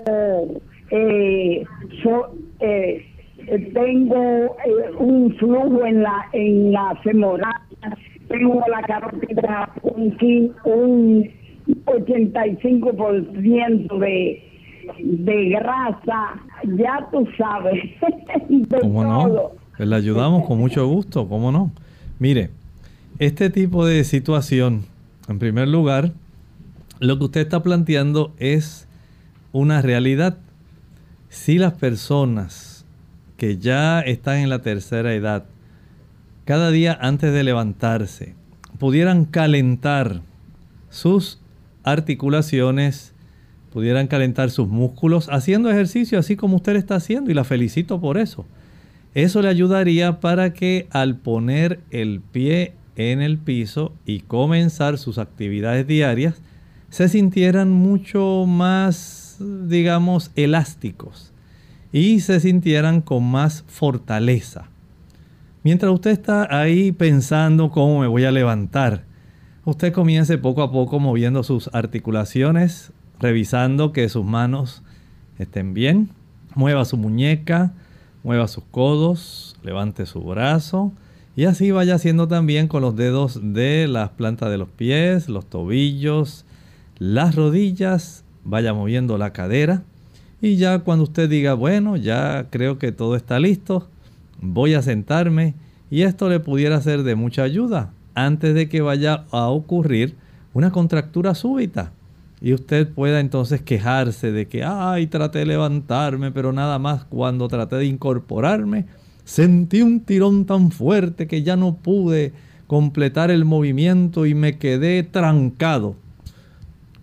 [3.74, 4.58] tengo
[5.00, 7.54] un flujo en la en la femoral
[8.28, 11.32] tengo la carótida un, un
[11.86, 14.51] 85% de,
[15.00, 17.84] de grasa, ya tú sabes.
[18.82, 19.52] ¿Cómo no?
[19.78, 21.72] Pues le ayudamos con mucho gusto, ¿cómo no?
[22.20, 22.50] Mire,
[23.20, 24.86] este tipo de situación,
[25.28, 26.12] en primer lugar,
[27.00, 28.88] lo que usted está planteando es
[29.52, 30.38] una realidad.
[31.30, 32.86] Si las personas
[33.38, 35.46] que ya están en la tercera edad
[36.46, 38.36] cada día antes de levantarse
[38.78, 40.22] pudieran calentar
[40.90, 41.40] sus
[41.84, 43.11] articulaciones,
[43.72, 48.18] pudieran calentar sus músculos haciendo ejercicio así como usted está haciendo y la felicito por
[48.18, 48.46] eso.
[49.14, 55.18] Eso le ayudaría para que al poner el pie en el piso y comenzar sus
[55.18, 56.42] actividades diarias,
[56.90, 61.32] se sintieran mucho más, digamos, elásticos
[61.92, 64.66] y se sintieran con más fortaleza.
[65.64, 69.06] Mientras usted está ahí pensando cómo me voy a levantar,
[69.64, 72.92] usted comience poco a poco moviendo sus articulaciones,
[73.22, 74.82] revisando que sus manos
[75.38, 76.10] estén bien.
[76.56, 77.72] Mueva su muñeca,
[78.24, 80.92] mueva sus codos, levante su brazo.
[81.36, 85.46] Y así vaya haciendo también con los dedos de las plantas de los pies, los
[85.46, 86.46] tobillos,
[86.98, 89.84] las rodillas, vaya moviendo la cadera.
[90.42, 93.88] Y ya cuando usted diga, bueno, ya creo que todo está listo,
[94.42, 95.54] voy a sentarme
[95.90, 100.16] y esto le pudiera ser de mucha ayuda antes de que vaya a ocurrir
[100.54, 101.94] una contractura súbita
[102.42, 107.48] y usted pueda entonces quejarse de que, ay, traté de levantarme, pero nada más cuando
[107.48, 108.88] traté de incorporarme,
[109.24, 112.34] sentí un tirón tan fuerte que ya no pude
[112.68, 115.96] completar el movimiento y me quedé trancado.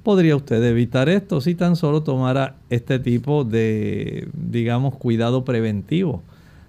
[0.03, 6.23] Podría usted evitar esto si tan solo tomara este tipo de, digamos, cuidado preventivo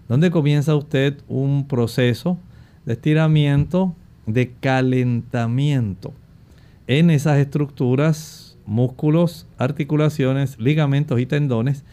[0.10, 2.38] donde comienza usted un proceso
[2.86, 3.96] de estiramiento,
[4.26, 6.14] de calentamiento
[6.88, 11.84] en esas estructuras, músculos, articulaciones, ligamentos y tendones,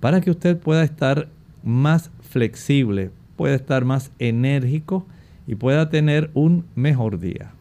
[0.00, 1.28] para que usted pueda estar
[1.64, 5.06] más flexible, pueda estar más enérgico
[5.46, 7.52] y pueda tener un mejor día.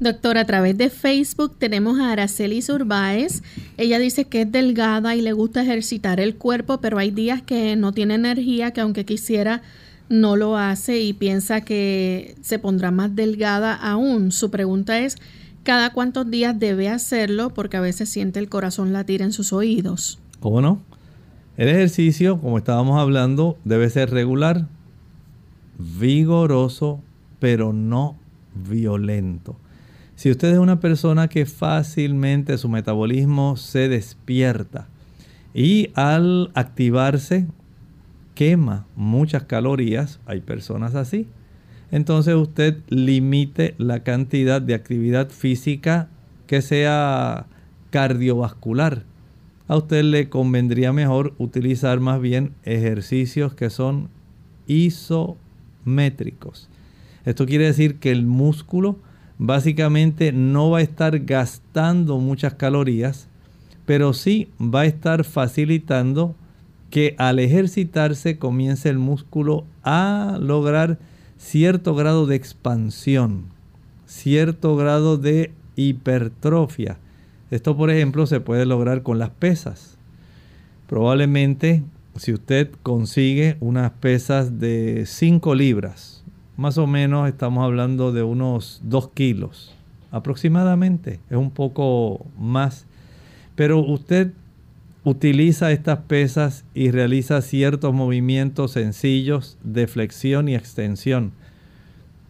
[0.00, 3.42] Doctor, a través de Facebook tenemos a Araceli Urbáez.
[3.76, 7.76] Ella dice que es delgada y le gusta ejercitar el cuerpo, pero hay días que
[7.76, 9.62] no tiene energía, que aunque quisiera
[10.08, 14.32] no lo hace y piensa que se pondrá más delgada aún.
[14.32, 15.16] Su pregunta es,
[15.64, 17.50] ¿cada cuántos días debe hacerlo?
[17.50, 20.20] Porque a veces siente el corazón latir en sus oídos.
[20.38, 20.80] ¿Cómo no?
[21.56, 24.66] El ejercicio, como estábamos hablando, debe ser regular,
[25.78, 27.00] vigoroso,
[27.40, 28.16] pero no
[28.54, 29.56] violento.
[30.16, 34.86] Si usted es una persona que fácilmente su metabolismo se despierta
[35.52, 37.46] y al activarse
[38.34, 41.26] quema muchas calorías, hay personas así,
[41.94, 46.08] entonces usted limite la cantidad de actividad física
[46.48, 47.46] que sea
[47.90, 49.04] cardiovascular,
[49.68, 54.08] a usted le convendría mejor utilizar más bien ejercicios que son
[54.66, 56.68] isométricos.
[57.24, 58.98] Esto quiere decir que el músculo
[59.38, 63.28] básicamente no va a estar gastando muchas calorías,
[63.86, 66.34] pero sí va a estar facilitando
[66.90, 70.98] que al ejercitarse comience el músculo a lograr
[71.44, 73.44] cierto grado de expansión,
[74.06, 76.96] cierto grado de hipertrofia.
[77.50, 79.98] Esto, por ejemplo, se puede lograr con las pesas.
[80.88, 81.82] Probablemente,
[82.16, 86.24] si usted consigue unas pesas de 5 libras,
[86.56, 89.74] más o menos estamos hablando de unos 2 kilos
[90.10, 92.86] aproximadamente, es un poco más.
[93.54, 94.32] Pero usted
[95.04, 101.32] utiliza estas pesas y realiza ciertos movimientos sencillos de flexión y extensión.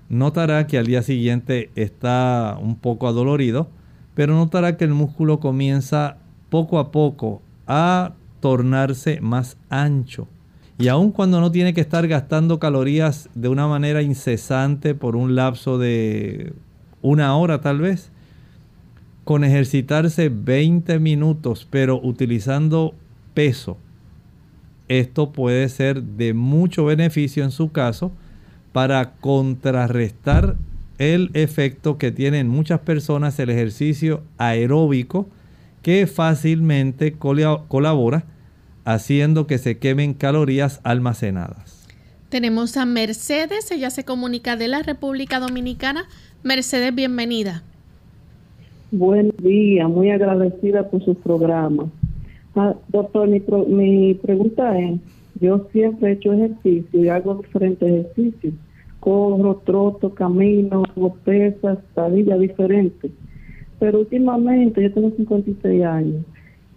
[0.08, 3.68] Notará que al día siguiente está un poco adolorido,
[4.14, 6.18] pero notará que el músculo comienza
[6.50, 10.28] poco a poco a tornarse más ancho.
[10.76, 15.36] Y aun cuando no tiene que estar gastando calorías de una manera incesante por un
[15.36, 16.52] lapso de
[17.00, 18.10] una hora tal vez,
[19.24, 22.94] con ejercitarse 20 minutos, pero utilizando
[23.32, 23.78] peso,
[24.88, 28.12] esto puede ser de mucho beneficio en su caso
[28.72, 30.56] para contrarrestar
[30.98, 35.28] el efecto que tiene en muchas personas el ejercicio aeróbico
[35.82, 38.24] que fácilmente colabora
[38.84, 41.86] haciendo que se quemen calorías almacenadas.
[42.28, 46.06] Tenemos a Mercedes, ella se comunica de la República Dominicana.
[46.42, 47.62] Mercedes, bienvenida.
[48.96, 51.90] Buen día, muy agradecida por su programa.
[52.54, 55.00] Ah, doctor, mi, mi pregunta es,
[55.40, 58.54] yo siempre he hecho ejercicio y hago diferentes ejercicios.
[59.00, 63.10] Corro, troto, camino, hago pesas, estadillas diferentes.
[63.80, 66.24] Pero últimamente, yo tengo 56 años,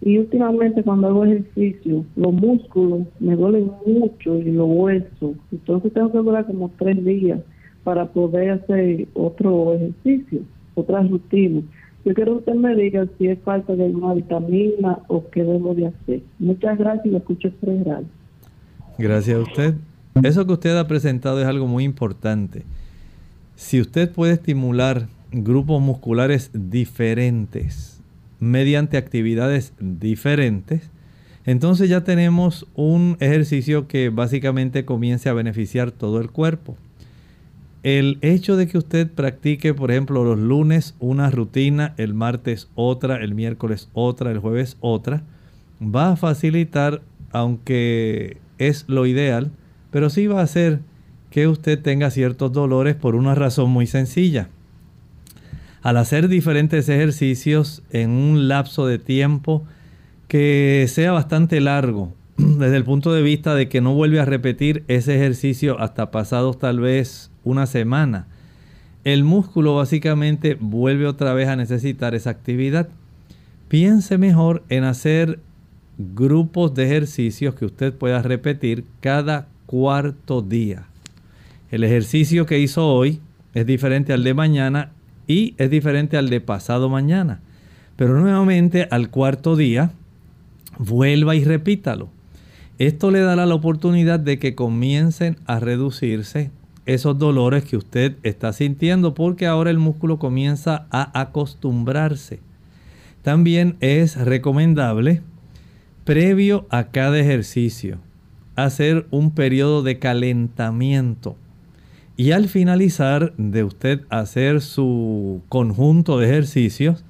[0.00, 5.36] y últimamente cuando hago ejercicio, los músculos me duelen mucho y los huesos.
[5.52, 7.38] Entonces tengo que durar como tres días
[7.84, 10.40] para poder hacer otro ejercicio,
[10.74, 11.62] otra rutina.
[12.04, 15.74] Yo quiero que usted me diga si es falta de alguna vitamina o qué debo
[15.74, 16.22] de hacer.
[16.38, 18.06] Muchas gracias y lo escucho general.
[18.98, 19.74] Gracias a usted.
[20.22, 22.62] Eso que usted ha presentado es algo muy importante.
[23.56, 28.00] Si usted puede estimular grupos musculares diferentes
[28.40, 30.90] mediante actividades diferentes,
[31.44, 36.76] entonces ya tenemos un ejercicio que básicamente comience a beneficiar todo el cuerpo
[37.82, 43.22] el hecho de que usted practique, por ejemplo, los lunes una rutina, el martes otra,
[43.22, 45.22] el miércoles otra, el jueves otra,
[45.82, 49.50] va a facilitar, aunque es lo ideal,
[49.90, 50.80] pero sí va a hacer
[51.30, 54.48] que usted tenga ciertos dolores por una razón muy sencilla.
[55.82, 59.64] Al hacer diferentes ejercicios en un lapso de tiempo
[60.26, 64.84] que sea bastante largo, desde el punto de vista de que no vuelve a repetir
[64.86, 68.28] ese ejercicio hasta pasados tal vez una semana,
[69.04, 72.88] el músculo básicamente vuelve otra vez a necesitar esa actividad.
[73.68, 75.40] Piense mejor en hacer
[75.98, 80.86] grupos de ejercicios que usted pueda repetir cada cuarto día.
[81.70, 83.20] El ejercicio que hizo hoy
[83.52, 84.92] es diferente al de mañana
[85.26, 87.40] y es diferente al de pasado mañana.
[87.96, 89.90] Pero nuevamente al cuarto día,
[90.78, 92.10] vuelva y repítalo.
[92.78, 96.52] Esto le dará la oportunidad de que comiencen a reducirse
[96.86, 102.38] esos dolores que usted está sintiendo porque ahora el músculo comienza a acostumbrarse.
[103.22, 105.22] También es recomendable,
[106.04, 107.98] previo a cada ejercicio,
[108.54, 111.36] hacer un periodo de calentamiento.
[112.16, 117.04] Y al finalizar de usted hacer su conjunto de ejercicios,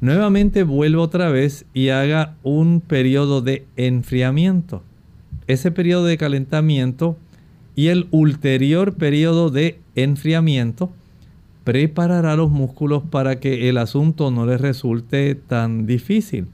[0.00, 4.82] nuevamente vuelva otra vez y haga un periodo de enfriamiento
[5.46, 7.16] ese periodo de calentamiento
[7.74, 10.92] y el ulterior periodo de enfriamiento
[11.64, 16.46] preparará los músculos para que el asunto no les resulte tan difícil.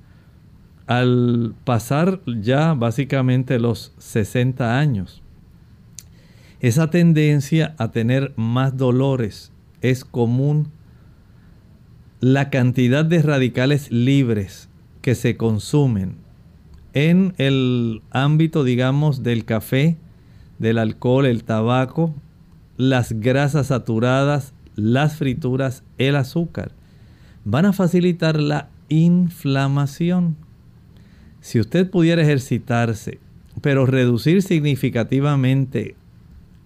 [0.86, 5.22] Al pasar ya básicamente los 60 años,
[6.60, 10.68] esa tendencia a tener más dolores es común.
[12.20, 14.68] La cantidad de radicales libres
[15.00, 16.16] que se consumen
[16.92, 19.96] en el ámbito, digamos, del café,
[20.58, 22.14] del alcohol, el tabaco,
[22.76, 26.72] las grasas saturadas, las frituras, el azúcar,
[27.44, 30.36] van a facilitar la inflamación.
[31.40, 33.18] Si usted pudiera ejercitarse,
[33.60, 35.94] pero reducir significativamente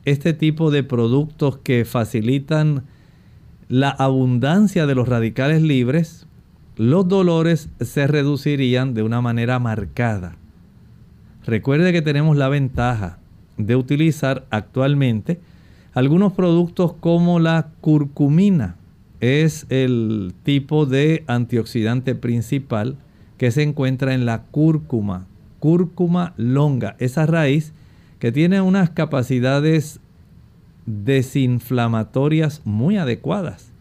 [0.05, 2.85] este tipo de productos que facilitan
[3.68, 6.27] la abundancia de los radicales libres,
[6.77, 10.37] los dolores se reducirían de una manera marcada.
[11.47, 13.18] Recuerde que tenemos la ventaja
[13.57, 15.41] de utilizar actualmente
[15.93, 18.77] algunos productos como la curcumina.
[19.20, 22.97] Es el tipo de antioxidante principal
[23.39, 25.27] que se encuentra en la cúrcuma,
[25.61, 27.72] cúrcuma longa, esa raíz
[28.18, 30.01] que tiene unas capacidades
[30.87, 33.74] desinflamatorias muy adecuadas.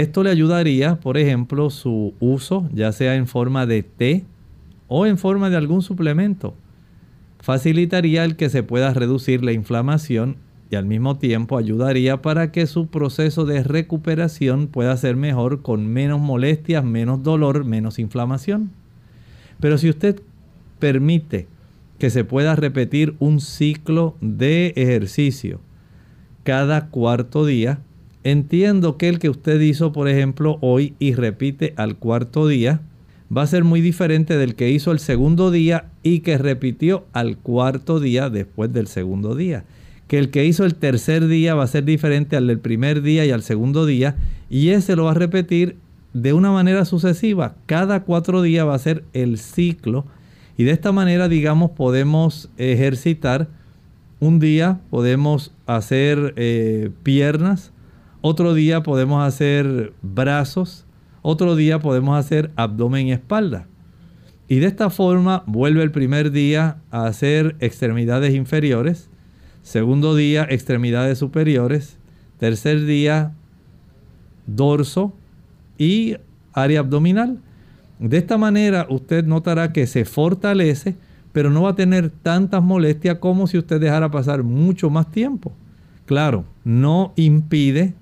[0.00, 4.24] Esto le ayudaría, por ejemplo, su uso, ya sea en forma de té
[4.88, 6.54] o en forma de algún suplemento.
[7.40, 10.36] Facilitaría el que se pueda reducir la inflamación
[10.70, 15.86] y al mismo tiempo ayudaría para que su proceso de recuperación pueda ser mejor con
[15.86, 18.72] menos molestias, menos dolor, menos inflamación.
[19.60, 20.20] Pero si usted
[20.78, 21.46] permite
[21.98, 25.60] que se pueda repetir un ciclo de ejercicio
[26.44, 27.78] cada cuarto día,
[28.26, 32.80] Entiendo que el que usted hizo, por ejemplo, hoy y repite al cuarto día,
[33.34, 37.36] va a ser muy diferente del que hizo el segundo día y que repitió al
[37.36, 39.62] cuarto día después del segundo día.
[40.08, 43.24] Que el que hizo el tercer día va a ser diferente al del primer día
[43.24, 44.16] y al segundo día.
[44.50, 45.76] Y ese lo va a repetir
[46.12, 47.54] de una manera sucesiva.
[47.66, 50.04] Cada cuatro días va a ser el ciclo.
[50.58, 53.46] Y de esta manera, digamos, podemos ejercitar.
[54.18, 57.70] Un día podemos hacer eh, piernas,
[58.28, 60.84] otro día podemos hacer brazos.
[61.22, 63.68] Otro día podemos hacer abdomen y espalda.
[64.48, 69.08] Y de esta forma vuelve el primer día a hacer extremidades inferiores.
[69.62, 71.98] Segundo día extremidades superiores.
[72.38, 73.32] Tercer día
[74.46, 75.14] dorso
[75.78, 76.16] y
[76.52, 77.38] área abdominal.
[78.00, 80.96] De esta manera usted notará que se fortalece,
[81.30, 85.52] pero no va a tener tantas molestias como si usted dejara pasar mucho más tiempo.
[86.06, 87.94] Claro, no impide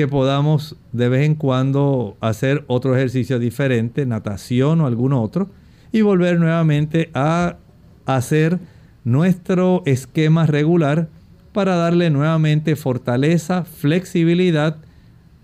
[0.00, 5.50] que podamos de vez en cuando hacer otro ejercicio diferente, natación o algún otro,
[5.92, 7.58] y volver nuevamente a
[8.06, 8.58] hacer
[9.04, 11.10] nuestro esquema regular
[11.52, 14.78] para darle nuevamente fortaleza, flexibilidad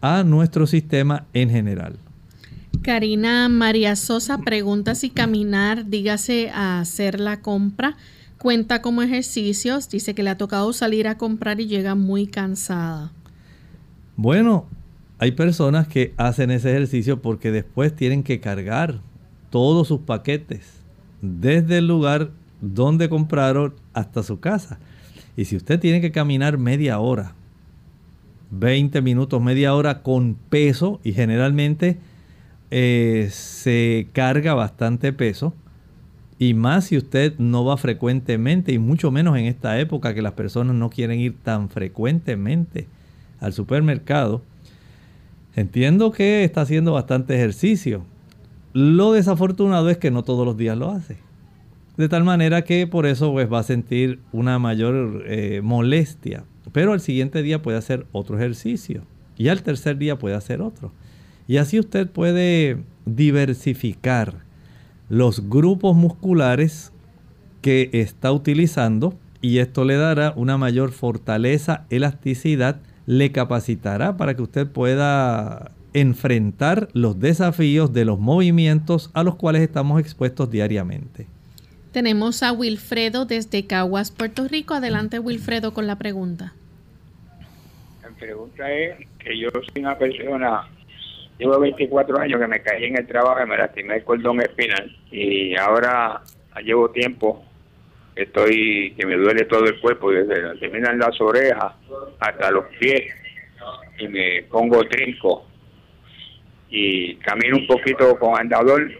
[0.00, 1.98] a nuestro sistema en general.
[2.80, 7.98] Karina María Sosa pregunta si caminar, dígase a hacer la compra,
[8.38, 9.90] cuenta como ejercicios.
[9.90, 13.12] Dice que le ha tocado salir a comprar y llega muy cansada.
[14.16, 14.66] Bueno,
[15.18, 19.00] hay personas que hacen ese ejercicio porque después tienen que cargar
[19.50, 20.80] todos sus paquetes
[21.20, 22.30] desde el lugar
[22.62, 24.78] donde compraron hasta su casa.
[25.36, 27.34] Y si usted tiene que caminar media hora,
[28.52, 31.98] 20 minutos, media hora con peso y generalmente
[32.70, 35.52] eh, se carga bastante peso,
[36.38, 40.32] y más si usted no va frecuentemente y mucho menos en esta época que las
[40.32, 42.88] personas no quieren ir tan frecuentemente
[43.40, 44.42] al supermercado,
[45.54, 48.04] entiendo que está haciendo bastante ejercicio.
[48.72, 51.16] Lo desafortunado es que no todos los días lo hace.
[51.96, 56.44] De tal manera que por eso pues, va a sentir una mayor eh, molestia.
[56.72, 59.02] Pero al siguiente día puede hacer otro ejercicio.
[59.38, 60.92] Y al tercer día puede hacer otro.
[61.48, 64.34] Y así usted puede diversificar
[65.08, 66.92] los grupos musculares
[67.62, 74.42] que está utilizando y esto le dará una mayor fortaleza, elasticidad le capacitará para que
[74.42, 81.26] usted pueda enfrentar los desafíos de los movimientos a los cuales estamos expuestos diariamente.
[81.92, 84.74] Tenemos a Wilfredo desde Caguas, Puerto Rico.
[84.74, 86.52] Adelante, Wilfredo, con la pregunta.
[88.02, 90.68] La pregunta es que yo soy una persona,
[91.38, 94.94] llevo 24 años que me caí en el trabajo y me lastimé el cordón espinal
[95.10, 96.20] y ahora
[96.62, 97.42] llevo tiempo
[98.16, 101.74] estoy que me duele todo el cuerpo, desde terminan las orejas
[102.18, 103.14] hasta los pies,
[103.98, 105.46] y me pongo trinco,
[106.70, 108.90] y camino un poquito con andador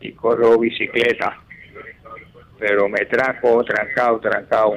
[0.00, 1.40] y corro bicicleta,
[2.58, 4.76] pero me tranco, trancado, trancado.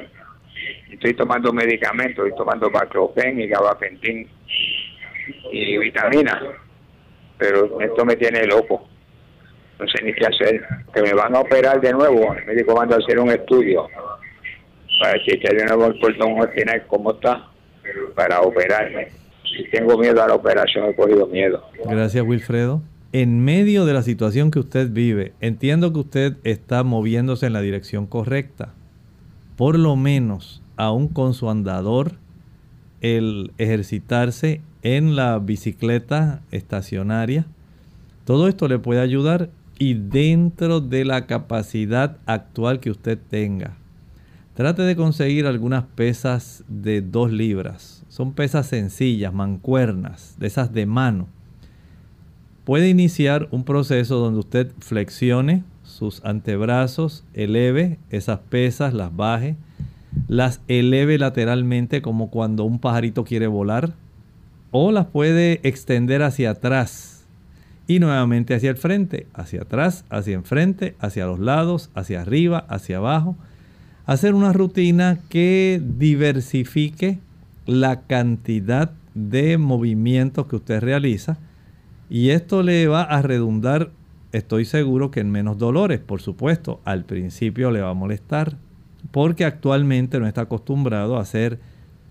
[0.90, 4.28] Estoy tomando medicamentos, estoy tomando baclofen y gabapentin
[5.52, 6.42] y vitaminas,
[7.36, 8.88] pero esto me tiene loco
[9.78, 10.62] no sé ni qué hacer,
[10.92, 13.86] que me van a operar de nuevo, el médico manda a hacer un estudio
[15.00, 17.48] para chequear de nuevo el cordón final cómo está,
[18.14, 19.08] para operarme.
[19.44, 21.62] Si tengo miedo a la operación, he cogido miedo.
[21.88, 22.82] Gracias, Wilfredo.
[23.12, 27.62] En medio de la situación que usted vive, entiendo que usted está moviéndose en la
[27.62, 28.74] dirección correcta.
[29.56, 32.12] Por lo menos, aún con su andador,
[33.00, 37.46] el ejercitarse en la bicicleta estacionaria,
[38.24, 39.48] todo esto le puede ayudar
[39.78, 43.76] y dentro de la capacidad actual que usted tenga.
[44.54, 48.04] Trate de conseguir algunas pesas de 2 libras.
[48.08, 51.28] Son pesas sencillas, mancuernas, de esas de mano.
[52.64, 59.56] puede iniciar un proceso donde usted flexione sus antebrazos, eleve esas pesas, las baje,
[60.26, 63.94] las eleve lateralmente como cuando un pajarito quiere volar,
[64.70, 67.17] o las puede extender hacia atrás
[67.88, 72.98] y nuevamente hacia el frente, hacia atrás, hacia enfrente, hacia los lados, hacia arriba, hacia
[72.98, 73.36] abajo.
[74.04, 77.18] Hacer una rutina que diversifique
[77.66, 81.38] la cantidad de movimientos que usted realiza
[82.10, 83.90] y esto le va a redundar,
[84.32, 88.56] estoy seguro que en menos dolores, por supuesto, al principio le va a molestar
[89.10, 91.58] porque actualmente no está acostumbrado a hacer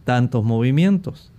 [0.06, 1.32] tantos movimientos.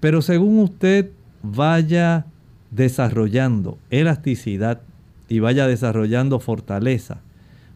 [0.00, 1.10] Pero según usted
[1.42, 2.26] vaya
[2.72, 4.80] desarrollando elasticidad
[5.28, 7.20] y vaya desarrollando fortaleza,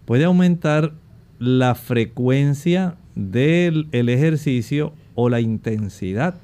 [0.05, 0.93] puede aumentar
[1.39, 6.35] la frecuencia del ejercicio o la intensidad.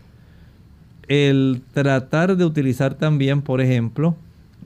[1.08, 4.16] El tratar de utilizar también, por ejemplo,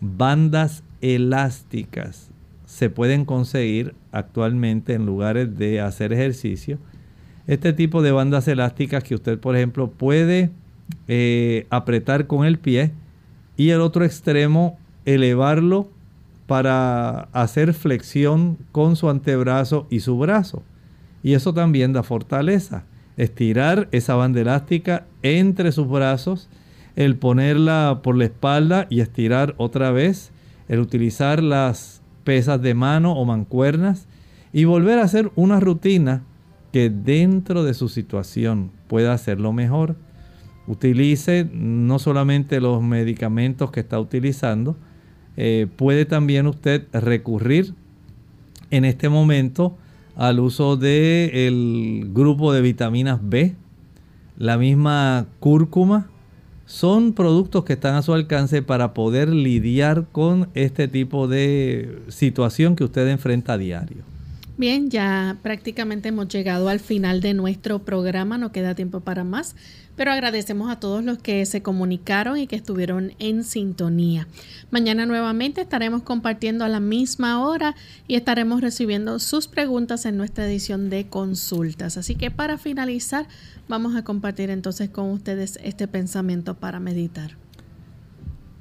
[0.01, 2.30] bandas elásticas
[2.66, 6.78] se pueden conseguir actualmente en lugares de hacer ejercicio.
[7.47, 10.51] Este tipo de bandas elásticas que usted, por ejemplo, puede
[11.07, 12.91] eh, apretar con el pie
[13.57, 15.88] y el otro extremo elevarlo
[16.46, 20.62] para hacer flexión con su antebrazo y su brazo.
[21.22, 22.84] Y eso también da fortaleza.
[23.16, 26.48] Estirar esa banda elástica entre sus brazos,
[26.94, 30.30] el ponerla por la espalda y estirar otra vez,
[30.68, 34.07] el utilizar las pesas de mano o mancuernas
[34.52, 36.22] y volver a hacer una rutina
[36.72, 39.96] que dentro de su situación pueda hacerlo mejor
[40.66, 44.76] utilice no solamente los medicamentos que está utilizando,
[45.36, 47.74] eh, puede también usted recurrir
[48.70, 49.76] en este momento
[50.16, 53.54] al uso del grupo de vitaminas B,
[54.38, 56.08] la misma cúrcuma.
[56.64, 62.74] Son productos que están a su alcance para poder lidiar con este tipo de situación
[62.74, 64.15] que usted enfrenta a diario.
[64.59, 69.54] Bien, ya prácticamente hemos llegado al final de nuestro programa, no queda tiempo para más.
[69.96, 74.28] Pero agradecemos a todos los que se comunicaron y que estuvieron en sintonía.
[74.70, 77.74] Mañana nuevamente estaremos compartiendo a la misma hora
[78.07, 81.96] y estaremos recibiendo sus preguntas en nuestra edición de consultas.
[81.96, 83.26] Así que para finalizar,
[83.68, 87.45] vamos a compartir entonces con ustedes este pensamiento para meditar.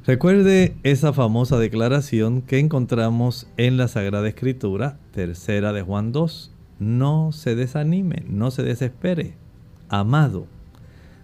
[0.07, 6.53] Recuerde esa famosa declaración que encontramos en la Sagrada Escritura, tercera de Juan 2.
[6.77, 9.33] No se desanime, no se desespere.
[9.89, 10.45] Amado,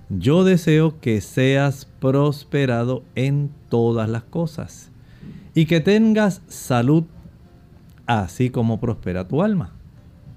[0.10, 4.90] yo deseo que seas prosperado en todas las cosas
[5.54, 7.04] y que tengas salud,
[8.08, 9.76] así como prospera tu alma.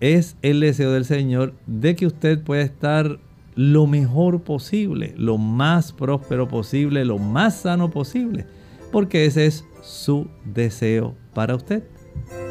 [0.01, 3.19] Es el deseo del Señor de que usted pueda estar
[3.57, 8.47] lo mejor posible, lo más próspero posible, lo más sano posible,
[8.91, 11.85] porque ese es su deseo para usted.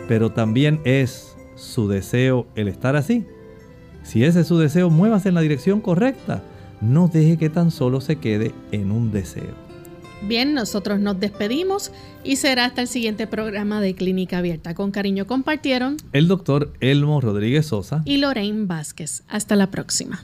[0.07, 3.25] Pero también es su deseo el estar así.
[4.03, 6.43] Si ese es su deseo, muévase en la dirección correcta
[6.83, 9.63] no deje que tan solo se quede en un deseo.
[10.27, 11.91] Bien, nosotros nos despedimos
[12.23, 14.73] y será hasta el siguiente programa de Clínica Abierta.
[14.73, 19.23] Con cariño compartieron el doctor Elmo Rodríguez Sosa y Lorraine Vázquez.
[19.27, 20.23] Hasta la próxima.